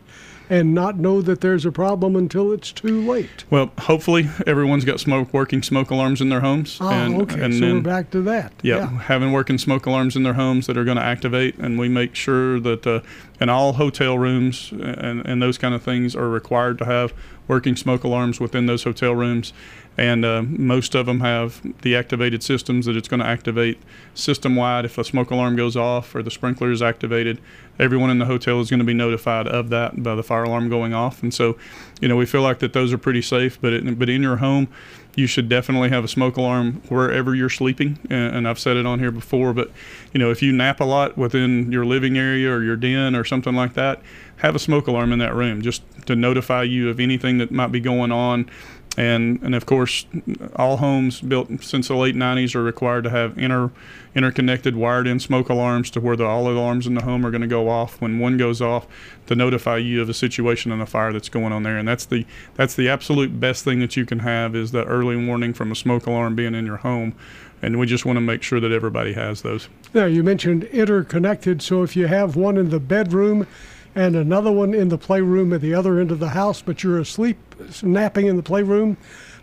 [0.49, 3.45] and not know that there's a problem until it's too late?
[3.49, 6.77] Well, hopefully everyone's got smoke working smoke alarms in their homes.
[6.81, 7.41] Oh, and, okay.
[7.41, 8.53] and so then, we're back to that.
[8.61, 11.89] Yeah, having working smoke alarms in their homes that are going to activate, and we
[11.89, 12.99] make sure that uh,
[13.39, 17.13] in all hotel rooms and, and those kind of things are required to have
[17.47, 19.53] working smoke alarms within those hotel rooms.
[19.97, 23.79] and uh, most of them have the activated systems that it's going to activate
[24.13, 24.83] system wide.
[24.83, 27.39] If a smoke alarm goes off or the sprinkler is activated,
[27.79, 30.69] everyone in the hotel is going to be notified of that by the fire alarm
[30.69, 31.23] going off.
[31.23, 31.57] And so,
[32.01, 33.59] you know, we feel like that those are pretty safe.
[33.61, 34.67] But it, but in your home,
[35.15, 37.97] you should definitely have a smoke alarm wherever you're sleeping.
[38.09, 39.71] And, I've said it on here before, but
[40.13, 43.23] you know, if you nap a lot within your living area or your den or
[43.23, 44.01] something like that,
[44.37, 47.71] have a smoke alarm in that room just to notify you of anything that might
[47.71, 48.49] be going on
[48.97, 50.05] and and of course
[50.55, 53.71] all homes built since the late 90s are required to have inter
[54.15, 57.41] interconnected wired in smoke alarms to where the all alarms in the home are going
[57.41, 57.99] to go off.
[57.99, 58.87] When one goes off
[59.27, 61.77] to notify you of a situation and a fire that's going on there.
[61.77, 62.25] And that's the
[62.55, 65.75] that's the absolute best thing that you can have is that early warning from a
[65.75, 67.13] smoke alarm being in your home.
[67.61, 69.69] And we just want to make sure that everybody has those.
[69.93, 73.47] Now, you mentioned interconnected, so if you have one in the bedroom
[73.95, 76.99] and another one in the playroom at the other end of the house, but you're
[76.99, 77.37] asleep,
[77.81, 78.97] napping in the playroom,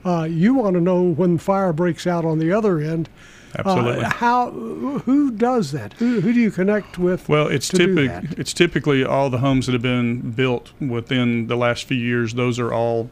[0.04, 3.08] uh, you want to know when fire breaks out on the other end.
[3.54, 4.04] Absolutely.
[4.04, 4.50] Uh, how?
[4.50, 5.92] Who does that?
[5.94, 7.28] Who, who do you connect with?
[7.28, 8.38] Well, it's to do typic, that?
[8.38, 12.34] it's typically all the homes that have been built within the last few years.
[12.34, 13.10] Those are all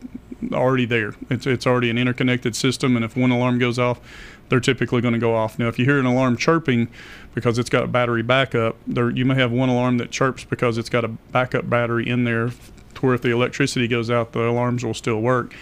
[0.53, 1.15] already there.
[1.29, 4.01] It's it's already an interconnected system, and if one alarm goes off,
[4.49, 5.59] they're typically going to go off.
[5.59, 6.89] Now, if you hear an alarm chirping
[7.35, 10.79] because it's got a battery backup, there you may have one alarm that chirps because
[10.79, 12.51] it's got a backup battery in there,
[12.95, 15.55] to where if the electricity goes out, the alarms will still work.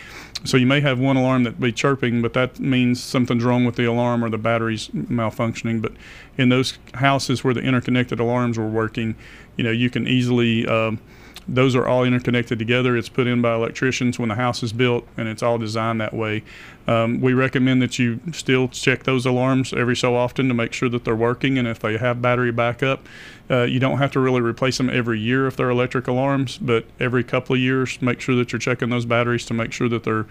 [0.44, 3.74] So you may have one alarm that be chirping, but that means something's wrong with
[3.74, 5.82] the alarm or the battery's malfunctioning.
[5.82, 5.92] But
[6.36, 9.16] in those houses where the interconnected alarms were working,
[9.56, 11.00] you know, you can easily um,
[11.48, 12.96] those are all interconnected together.
[12.96, 16.12] It's put in by electricians when the house is built, and it's all designed that
[16.12, 16.44] way.
[16.86, 20.88] Um, we recommend that you still check those alarms every so often to make sure
[20.90, 23.06] that they're working, and if they have battery backup,
[23.50, 26.84] uh, you don't have to really replace them every year if they're electric alarms, but
[27.00, 30.04] every couple of years, make sure that you're checking those batteries to make sure that
[30.04, 30.26] they're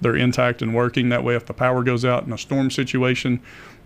[0.00, 1.10] they're intact and working.
[1.10, 3.40] That way, if the power goes out in a storm situation,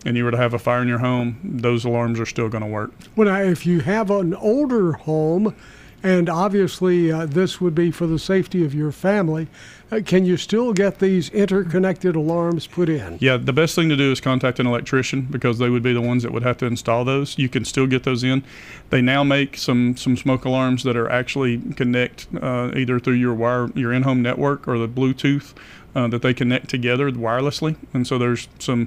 [0.06, 2.62] and you were to have a fire in your home, those alarms are still going
[2.62, 2.92] to work.
[3.16, 5.54] Well, now, if you have an older home,
[6.02, 9.48] and obviously uh, this would be for the safety of your family,
[9.90, 13.18] uh, can you still get these interconnected alarms put in?
[13.20, 16.00] Yeah, the best thing to do is contact an electrician because they would be the
[16.00, 17.38] ones that would have to install those.
[17.38, 18.42] You can still get those in.
[18.90, 23.34] They now make some some smoke alarms that are actually connect uh, either through your
[23.34, 25.54] wire, your in-home network, or the Bluetooth.
[25.96, 28.80] Uh, that they connect together wirelessly, and so there's some,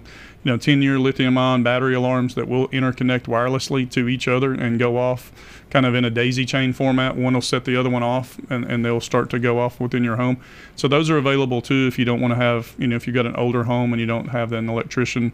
[0.43, 4.95] you know, 10-year lithium-ion battery alarms that will interconnect wirelessly to each other and go
[4.95, 5.31] off,
[5.71, 7.15] kind of in a daisy chain format.
[7.15, 10.03] One will set the other one off, and, and they'll start to go off within
[10.03, 10.37] your home.
[10.75, 13.15] So those are available too if you don't want to have, you know, if you've
[13.15, 15.31] got an older home and you don't have an electrician,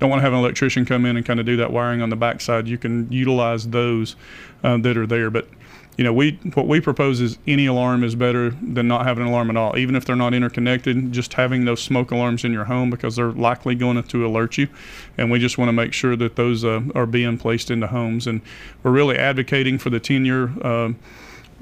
[0.00, 2.10] don't want to have an electrician come in and kind of do that wiring on
[2.10, 2.68] the backside.
[2.68, 4.14] You can utilize those
[4.62, 5.48] uh, that are there, but
[5.96, 9.30] you know, we what we propose is any alarm is better than not having an
[9.30, 11.12] alarm at all, even if they're not interconnected.
[11.12, 14.68] Just having those smoke alarms in your home because they're likely going to alert you,
[15.16, 18.26] and we just want to make sure that those uh, are being placed into homes.
[18.26, 18.40] And
[18.82, 20.52] we're really advocating for the 10-year.
[20.62, 20.92] Uh,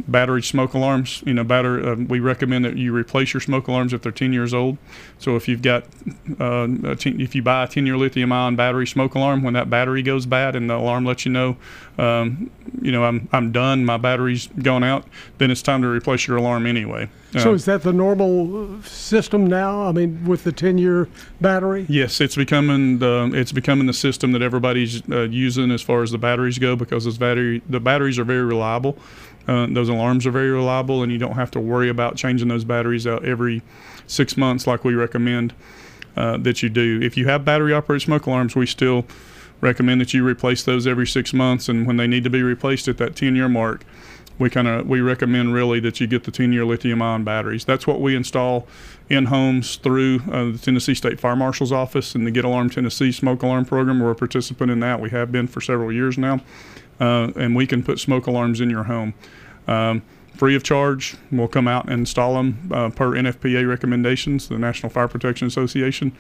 [0.09, 1.23] battery smoke alarms.
[1.27, 1.87] You know, battery.
[1.87, 4.79] Uh, we recommend that you replace your smoke alarms if they're 10 years old.
[5.19, 5.85] So if you've got,
[6.41, 10.03] uh, a ten, if you buy a 10-year lithium-ion battery smoke alarm, when that battery
[10.03, 11.57] goes bad and the alarm lets you know,
[11.99, 13.85] um, you know, I'm I'm done.
[13.85, 15.07] My battery's gone out.
[15.39, 17.11] Then it's time to replace your alarm anyway.
[17.39, 19.85] So Uh, is that the normal uh, system now?
[19.85, 21.09] I mean, with the 10-year
[21.41, 21.87] battery?
[21.89, 26.11] Yes, it's becoming the it's becoming the system that everybody's uh, using as far as
[26.11, 28.99] the batteries go because those battery the batteries are very reliable.
[29.49, 32.65] Uh, those alarms are very reliable, and you don't have to worry about changing those
[32.65, 33.63] batteries out every
[34.07, 35.53] six months like we recommend
[36.17, 37.01] uh, that you do.
[37.03, 39.05] If you have battery operated smoke alarms, we still
[39.61, 42.89] recommend that you replace those every six months, and when they need to be replaced
[42.89, 43.85] at that 10 year mark,
[44.39, 47.65] we kind of we recommend really that you get the 10 year lithium ion batteries.
[47.65, 48.67] That's what we install
[49.09, 53.13] in homes through uh, the Tennessee State Fire Marshal's office and the Get Alarm Tennessee
[53.13, 54.01] smoke alarm program.
[54.01, 55.01] We're a participant in that.
[55.01, 56.41] We have been for several years now,
[57.01, 59.15] uh, and we can put smoke alarms in your home.
[59.67, 60.03] Um,
[60.37, 64.89] Free of charge, we'll come out and install them uh, per NFPA recommendations, the National
[64.89, 66.11] Fire Protection Association,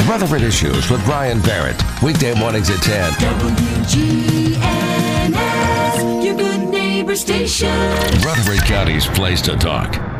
[0.09, 1.79] Rutherford Issues with Brian Barrett.
[2.01, 3.13] Weekday mornings at 10.
[3.13, 4.55] WGNS,
[6.25, 7.69] your good neighbor station.
[8.21, 10.10] Rutherford County's place to talk.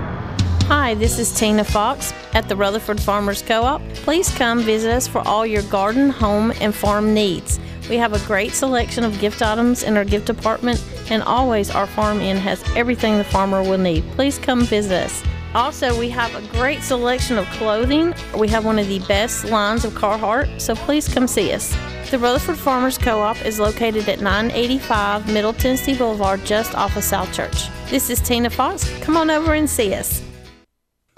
[0.72, 3.82] Hi, this is Tina Fox at the Rutherford Farmers Co op.
[3.94, 7.60] Please come visit us for all your garden, home, and farm needs.
[7.90, 11.88] We have a great selection of gift items in our gift department, and always our
[11.88, 14.06] farm inn has everything the farmer will need.
[14.12, 15.22] Please come visit us.
[15.54, 18.14] Also, we have a great selection of clothing.
[18.38, 21.76] We have one of the best lines of Carhartt, so please come see us.
[22.12, 27.34] The Rutherford Farmers Co-op is located at 985 Middle Tennessee Boulevard, just off of South
[27.34, 27.68] Church.
[27.90, 28.90] This is Tina Fox.
[29.02, 30.24] Come on over and see us.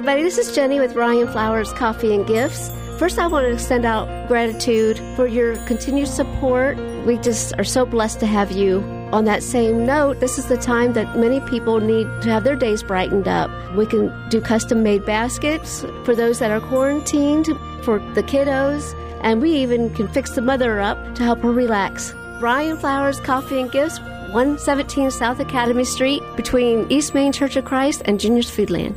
[0.00, 0.22] Everybody.
[0.22, 2.70] This is Jenny with Rion Flowers Coffee and Gifts.
[2.98, 6.78] First, I want to send out gratitude for your continued support.
[7.04, 8.80] We just are so blessed to have you.
[9.12, 12.56] On that same note, this is the time that many people need to have their
[12.56, 13.50] days brightened up.
[13.76, 17.48] We can do custom made baskets for those that are quarantined,
[17.82, 22.14] for the kiddos, and we even can fix the mother up to help her relax.
[22.40, 24.00] Rion Flowers Coffee and Gifts,
[24.32, 28.96] 117 South Academy Street, between East Main Church of Christ and Junior's Foodland.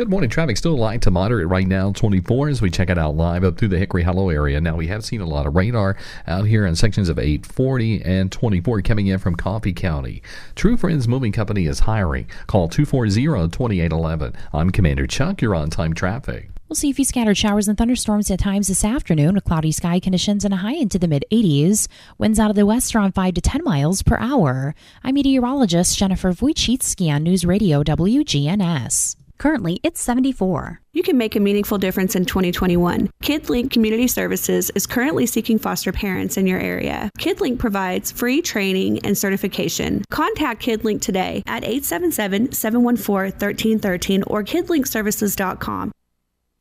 [0.00, 0.30] Good morning.
[0.30, 3.58] Traffic still light to moderate right now, 24 as we check it out live up
[3.58, 4.58] through the Hickory Hollow area.
[4.58, 5.94] Now, we have seen a lot of radar
[6.26, 10.22] out here in sections of 840 and 24 coming in from Coffee County.
[10.54, 12.30] True Friends Moving Company is hiring.
[12.46, 13.10] Call 240
[13.50, 14.32] 2811.
[14.54, 15.42] I'm Commander Chuck.
[15.42, 16.48] You're on time traffic.
[16.70, 20.00] We'll see a few scattered showers and thunderstorms at times this afternoon with cloudy sky
[20.00, 21.88] conditions and a high into the mid 80s.
[22.16, 24.74] Winds out of the west around 5 to 10 miles per hour.
[25.04, 29.19] I'm meteorologist Jennifer Wojcicki on News Radio WGNS.
[29.40, 30.82] Currently, it's 74.
[30.92, 33.08] You can make a meaningful difference in 2021.
[33.22, 37.10] KidLink Community Services is currently seeking foster parents in your area.
[37.18, 40.04] KidLink provides free training and certification.
[40.10, 45.90] Contact KidLink today at 877 714 1313 or kidlinkservices.com.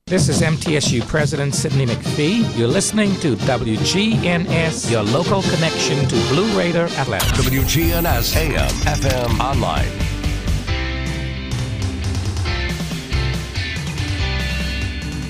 [0.06, 2.58] This is MTSU President Sidney McPhee.
[2.58, 7.42] You're listening to WGNS, your local connection to Blue Raider Athletics.
[7.42, 10.19] WGNS AM, FM, online.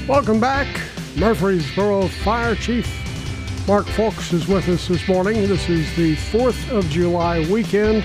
[0.10, 0.66] Welcome back.
[1.18, 2.88] Murfreesboro Fire Chief
[3.68, 5.48] Mark Foulks is with us this morning.
[5.48, 8.04] This is the 4th of July weekend.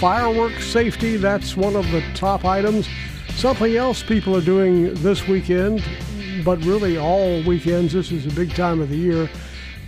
[0.00, 2.88] Fireworks safety, that's one of the top items.
[3.34, 5.84] Something else people are doing this weekend,
[6.42, 9.28] but really all weekends, this is a big time of the year,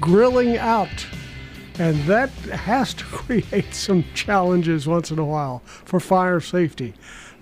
[0.02, 1.06] grilling out.
[1.78, 6.92] And that has to create some challenges once in a while for fire safety.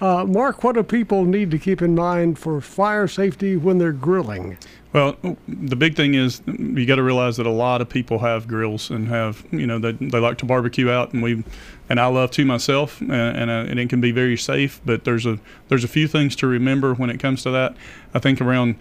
[0.01, 3.93] Uh, Mark, what do people need to keep in mind for fire safety when they're
[3.93, 4.59] grilling?
[4.93, 5.17] Well,
[5.49, 8.91] the big thing is you got to realize that a lot of people have grills
[8.91, 11.45] and have you know they, they like to barbecue out, and we
[11.89, 14.81] and I love to myself, and and, uh, and it can be very safe.
[14.85, 15.39] But there's a
[15.69, 17.75] there's a few things to remember when it comes to that.
[18.15, 18.77] I think around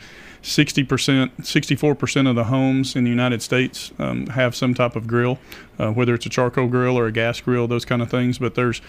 [0.46, 5.39] 60%, 64% of the homes in the United States um, have some type of grill,
[5.80, 8.38] uh, whether it's a charcoal grill or a gas grill, those kind of things.
[8.38, 8.80] But there's,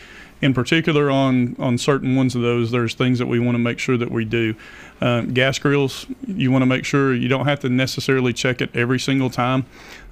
[0.43, 3.79] in particular, on on certain ones of those, there's things that we want to make
[3.79, 4.55] sure that we do.
[5.01, 8.69] Uh, gas grills, you want to make sure you don't have to necessarily check it
[8.77, 9.65] every single time,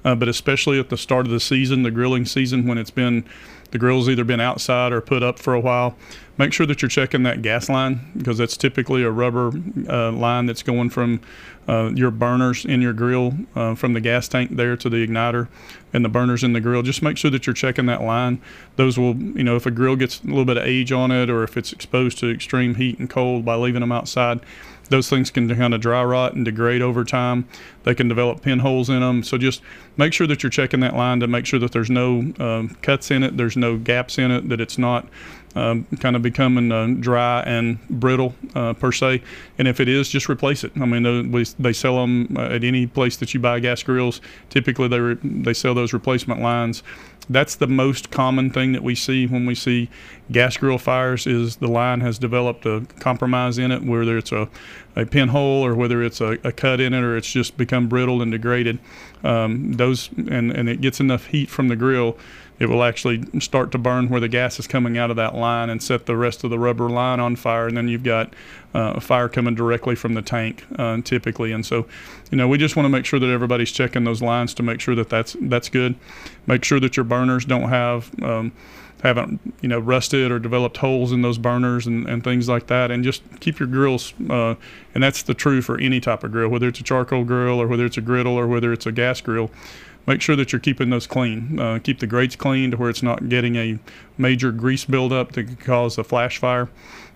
[0.03, 3.23] uh, but especially at the start of the season, the grilling season, when it's been
[3.69, 5.95] the grill's either been outside or put up for a while.
[6.37, 9.53] Make sure that you're checking that gas line because that's typically a rubber
[9.87, 11.21] uh, line that's going from
[11.67, 15.47] uh, your burners in your grill uh, from the gas tank there to the igniter
[15.93, 16.81] and the burners in the grill.
[16.81, 18.41] Just make sure that you're checking that line.
[18.75, 21.29] Those will, you know, if a grill gets a little bit of age on it
[21.29, 24.41] or if it's exposed to extreme heat and cold by leaving them outside,
[24.89, 27.47] those things can kind of dry rot and degrade over time.
[27.83, 29.23] They can develop pinholes in them.
[29.23, 29.61] So just
[29.97, 33.09] make sure that you're checking that line to make sure that there's no um, cuts
[33.09, 35.07] in it, there's no gaps in it, that it's not
[35.55, 39.21] um, kind of becoming uh, dry and brittle uh, per se.
[39.57, 40.71] And if it is, just replace it.
[40.75, 44.21] I mean, they, they sell them at any place that you buy gas grills.
[44.49, 46.83] Typically, they re- they sell those replacement lines.
[47.27, 49.89] That's the most common thing that we see when we see
[50.31, 54.47] gas grill fires is the line has developed a compromise in it, whether it's a,
[54.95, 58.21] a pinhole or whether it's a, a cut in it or it's just become brittle
[58.21, 58.77] and degraded.
[59.23, 62.15] Um, those and, and it gets enough heat from the grill
[62.59, 65.69] it will actually start to burn where the gas is coming out of that line
[65.69, 67.67] and set the rest of the rubber line on fire.
[67.67, 68.33] And then you've got
[68.73, 71.51] uh, fire coming directly from the tank, uh, typically.
[71.51, 71.85] And so,
[72.31, 74.79] you know, we just want to make sure that everybody's checking those lines to make
[74.79, 75.95] sure that that's that's good.
[76.47, 78.53] Make sure that your burners don't have um,
[79.05, 82.89] haven't you know rusted or developed holes in those burners and, and things like that
[82.89, 84.55] and just keep your grills uh,
[84.95, 87.67] and that's the true for any type of grill whether it's a charcoal grill or
[87.67, 89.51] whether it's a griddle or whether it's a gas grill
[90.07, 93.03] make sure that you're keeping those clean uh, keep the grates clean to where it's
[93.03, 93.79] not getting a
[94.17, 96.69] major grease buildup that could cause a flash fire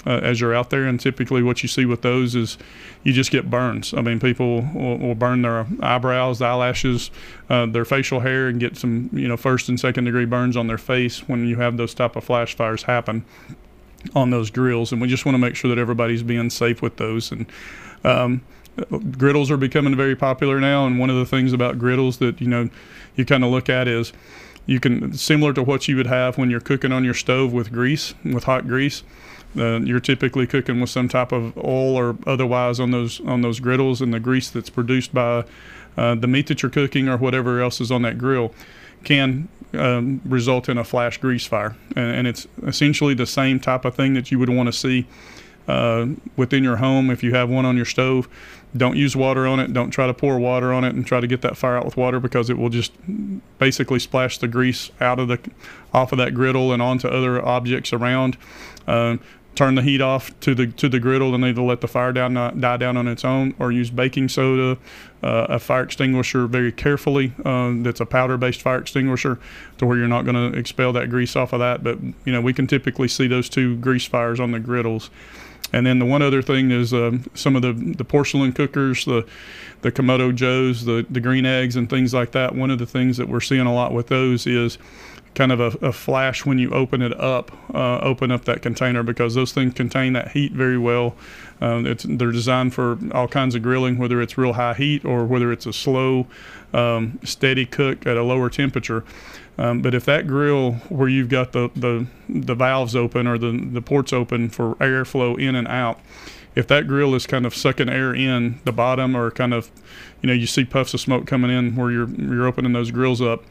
[0.06, 0.86] uh, as you're out there.
[0.86, 2.58] And typically, what you see with those is
[3.04, 3.94] you just get burns.
[3.94, 7.12] I mean, people will, will burn their eyebrows, eyelashes,
[7.50, 10.68] uh, their facial hair, and get some you know first and second degree burns on
[10.68, 13.26] their face when you have those type of flash fires happen
[14.16, 14.92] on those grills.
[14.92, 17.32] And we just want to make sure that everybody's being safe with those.
[17.32, 17.46] And
[18.04, 18.42] um,
[19.18, 20.86] griddles are becoming very popular now.
[20.86, 22.70] And one of the things about griddles that you know
[23.16, 24.14] you kind of look at is
[24.66, 27.72] you can similar to what you would have when you're cooking on your stove with
[27.72, 29.04] grease with hot grease
[29.58, 33.60] uh, you're typically cooking with some type of oil or otherwise on those on those
[33.60, 35.44] griddles and the grease that's produced by
[35.98, 38.54] uh, the meat that you're cooking or whatever else is on that grill
[39.04, 43.86] can um, result in a flash grease fire and, and, it's essentially the same type
[43.86, 45.06] of thing that you would want to see
[45.68, 48.28] uh, within your home if you have one on your stove
[48.76, 49.74] don't use water on it.
[49.74, 51.98] Don't try to pour water on it and try to get that fire out with
[51.98, 52.92] water because it will just
[53.58, 55.40] basically splash the grease out of the
[55.94, 58.38] off of that griddle and onto other objects around.
[58.88, 59.18] Uh,
[59.56, 62.38] turn the heat off to the to the griddle and either let the fire down
[62.38, 64.78] uh, die down on its own or use baking soda
[65.22, 69.38] uh, a fire extinguisher very carefully uh, that's a powder based fire extinguisher
[69.78, 71.84] to where you're not going to expel that grease off of that.
[71.84, 75.10] But you know we can typically see those two grease fires on the griddles
[75.72, 79.28] and then the one other thing is um, some of the, the porcelain cookers, the
[79.82, 82.54] the Kamado Joes, the, the green eggs, and things like that.
[82.54, 84.78] One of the things that we're seeing a lot with those is
[85.36, 89.04] kind of a, a flash when you open it up, uh, open up that container
[89.04, 91.16] because those things contain that heat very well.
[91.62, 95.52] Um, they're designed for all kinds of grilling, whether it's real high heat or whether
[95.52, 96.28] it's a slow,
[96.74, 99.04] um, steady cook at a lower temperature.
[99.60, 103.52] Um, but if that grill where you've got the, the, the valves open or the,
[103.52, 106.00] the ports open for airflow in and out,
[106.56, 109.70] if that grill is kind of sucking air in the bottom or kind of,
[110.22, 113.22] you know, you see puffs of smoke coming in where you're you're opening those grills
[113.22, 113.44] up,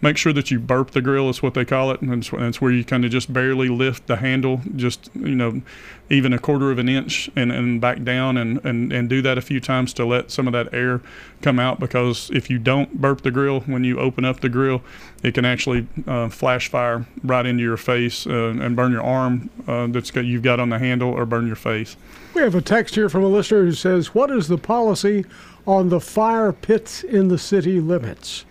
[0.00, 2.70] make sure that you burp the grill is what they call it, and that's, where
[2.70, 5.62] you kind of just barely lift the handle, just you know,
[6.10, 9.38] even a quarter of an inch and, and back down, and, and and do that
[9.38, 11.00] a few times to let some of that air
[11.42, 11.80] come out.
[11.80, 14.82] Because if you don't burp the grill when you open up the grill,
[15.22, 19.50] it can actually uh, flash fire right into your face uh, and burn your arm
[19.66, 21.96] uh, that's got, you've got on the handle or burn your face.
[22.34, 25.24] We have a text here from a listener who says, What is the policy
[25.66, 28.44] on the fire pits in the city limits?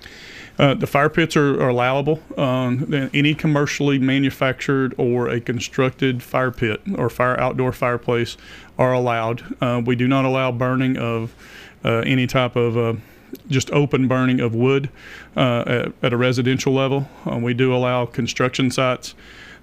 [0.59, 2.21] Uh, the fire pits are, are allowable.
[2.37, 8.37] Um, any commercially manufactured or a constructed fire pit or fire outdoor fireplace
[8.77, 9.55] are allowed.
[9.61, 11.33] Uh, we do not allow burning of
[11.83, 12.93] uh, any type of uh,
[13.49, 14.89] just open burning of wood
[15.35, 17.09] uh, at, at, a residential level.
[17.25, 19.15] We do allow construction sites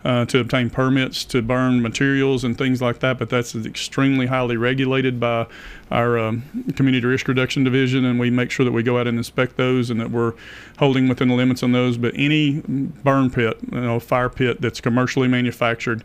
[0.05, 4.57] uh, to obtain permits to burn materials and things like that, but that's extremely highly
[4.57, 5.47] regulated by
[5.91, 6.43] our um,
[6.75, 9.91] community risk reduction division, and we make sure that we go out and inspect those
[9.91, 10.33] and that we're
[10.79, 11.99] holding within the limits on those.
[11.99, 16.03] But any burn pit, you know, fire pit that's commercially manufactured,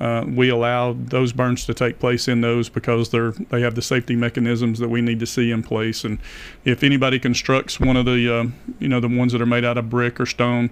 [0.00, 3.82] uh, we allow those burns to take place in those because they're they have the
[3.82, 6.04] safety mechanisms that we need to see in place.
[6.04, 6.18] And
[6.64, 8.46] if anybody constructs one of the uh,
[8.80, 10.70] you know the ones that are made out of brick or stone,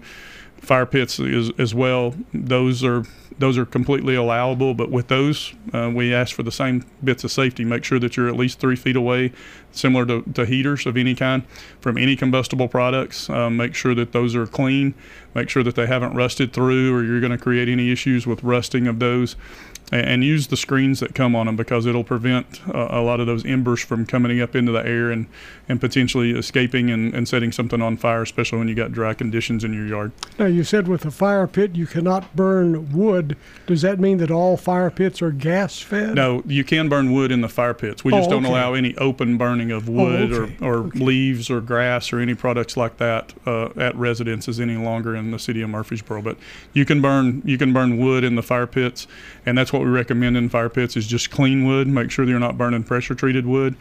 [0.62, 2.14] fire pits as, as well.
[2.32, 3.04] Those are
[3.38, 7.32] those are completely allowable, but with those, uh, we ask for the same bits of
[7.32, 7.64] safety.
[7.64, 9.32] Make sure that you're at least three feet away,
[9.72, 11.42] similar to, to heaters of any kind,
[11.80, 13.28] from any combustible products.
[13.28, 14.94] Um, make sure that those are clean.
[15.34, 18.44] Make sure that they haven't rusted through, or you're going to create any issues with
[18.44, 19.34] rusting of those
[19.92, 23.26] and use the screens that come on them because it'll prevent uh, a lot of
[23.26, 25.26] those embers from coming up into the air and,
[25.68, 29.64] and potentially escaping and, and setting something on fire, especially when you got dry conditions
[29.64, 30.12] in your yard.
[30.38, 33.36] Now, you said with a fire pit you cannot burn wood.
[33.66, 36.14] Does that mean that all fire pits are gas fed?
[36.14, 38.02] No, you can burn wood in the fire pits.
[38.02, 40.56] We just oh, don't allow any open burning of oh, wood oh, okay.
[40.60, 40.98] or, or okay.
[40.98, 45.38] leaves or grass or any products like that uh, at residences any longer in the
[45.38, 46.22] city of Murfreesboro.
[46.22, 46.38] But
[46.72, 49.06] you can burn you can burn wood in the fire pits,
[49.44, 51.88] and that's what we recommend in fire pits is just clean wood.
[51.88, 53.76] Make sure you're not burning pressure treated wood.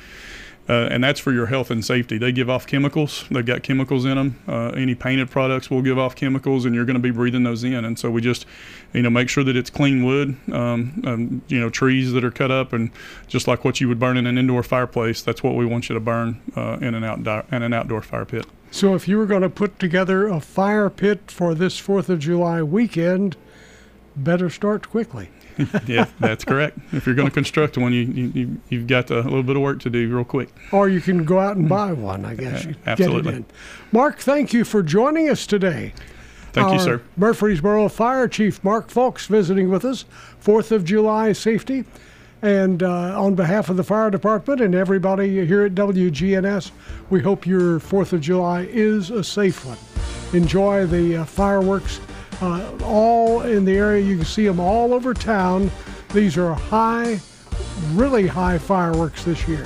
[0.70, 2.18] Uh, and that's for your health and safety.
[2.18, 3.26] They give off chemicals.
[3.32, 4.40] They've got chemicals in them.
[4.48, 7.64] Uh, any painted products will give off chemicals, and you're going to be breathing those
[7.64, 7.84] in.
[7.84, 8.46] And so we just,
[8.94, 10.38] you know, make sure that it's clean wood.
[10.54, 12.92] Um, um, you know, trees that are cut up, and
[13.28, 15.96] just like what you would burn in an indoor fireplace, that's what we want you
[15.96, 18.46] to burn uh, in an outdoor in an outdoor fire pit.
[18.70, 22.20] So if you were going to put together a fire pit for this Fourth of
[22.20, 23.36] July weekend,
[24.16, 25.30] better start quickly.
[25.88, 26.78] yeah, that's correct.
[26.92, 29.80] If you're going to construct one, you, you you've got a little bit of work
[29.82, 30.50] to do real quick.
[30.72, 32.66] Or you can go out and buy one, I guess.
[32.66, 33.24] You Absolutely.
[33.24, 33.46] Get it in.
[33.92, 35.94] Mark, thank you for joining us today.
[36.54, 37.02] Thank you, sir.
[37.16, 40.06] Murfreesboro Fire Chief Mark Foulks visiting with us.
[40.40, 41.86] Fourth of July safety.
[42.42, 46.72] And uh, on behalf of the fire department and everybody here at WGNS,
[47.10, 49.78] we hope your Fourth of July is a safe one.
[50.34, 52.00] Enjoy the uh, fireworks
[52.42, 54.04] uh, all in the area.
[54.04, 55.72] You can see them all over town.
[56.14, 57.20] These are high,
[57.94, 59.66] really high fireworks this year.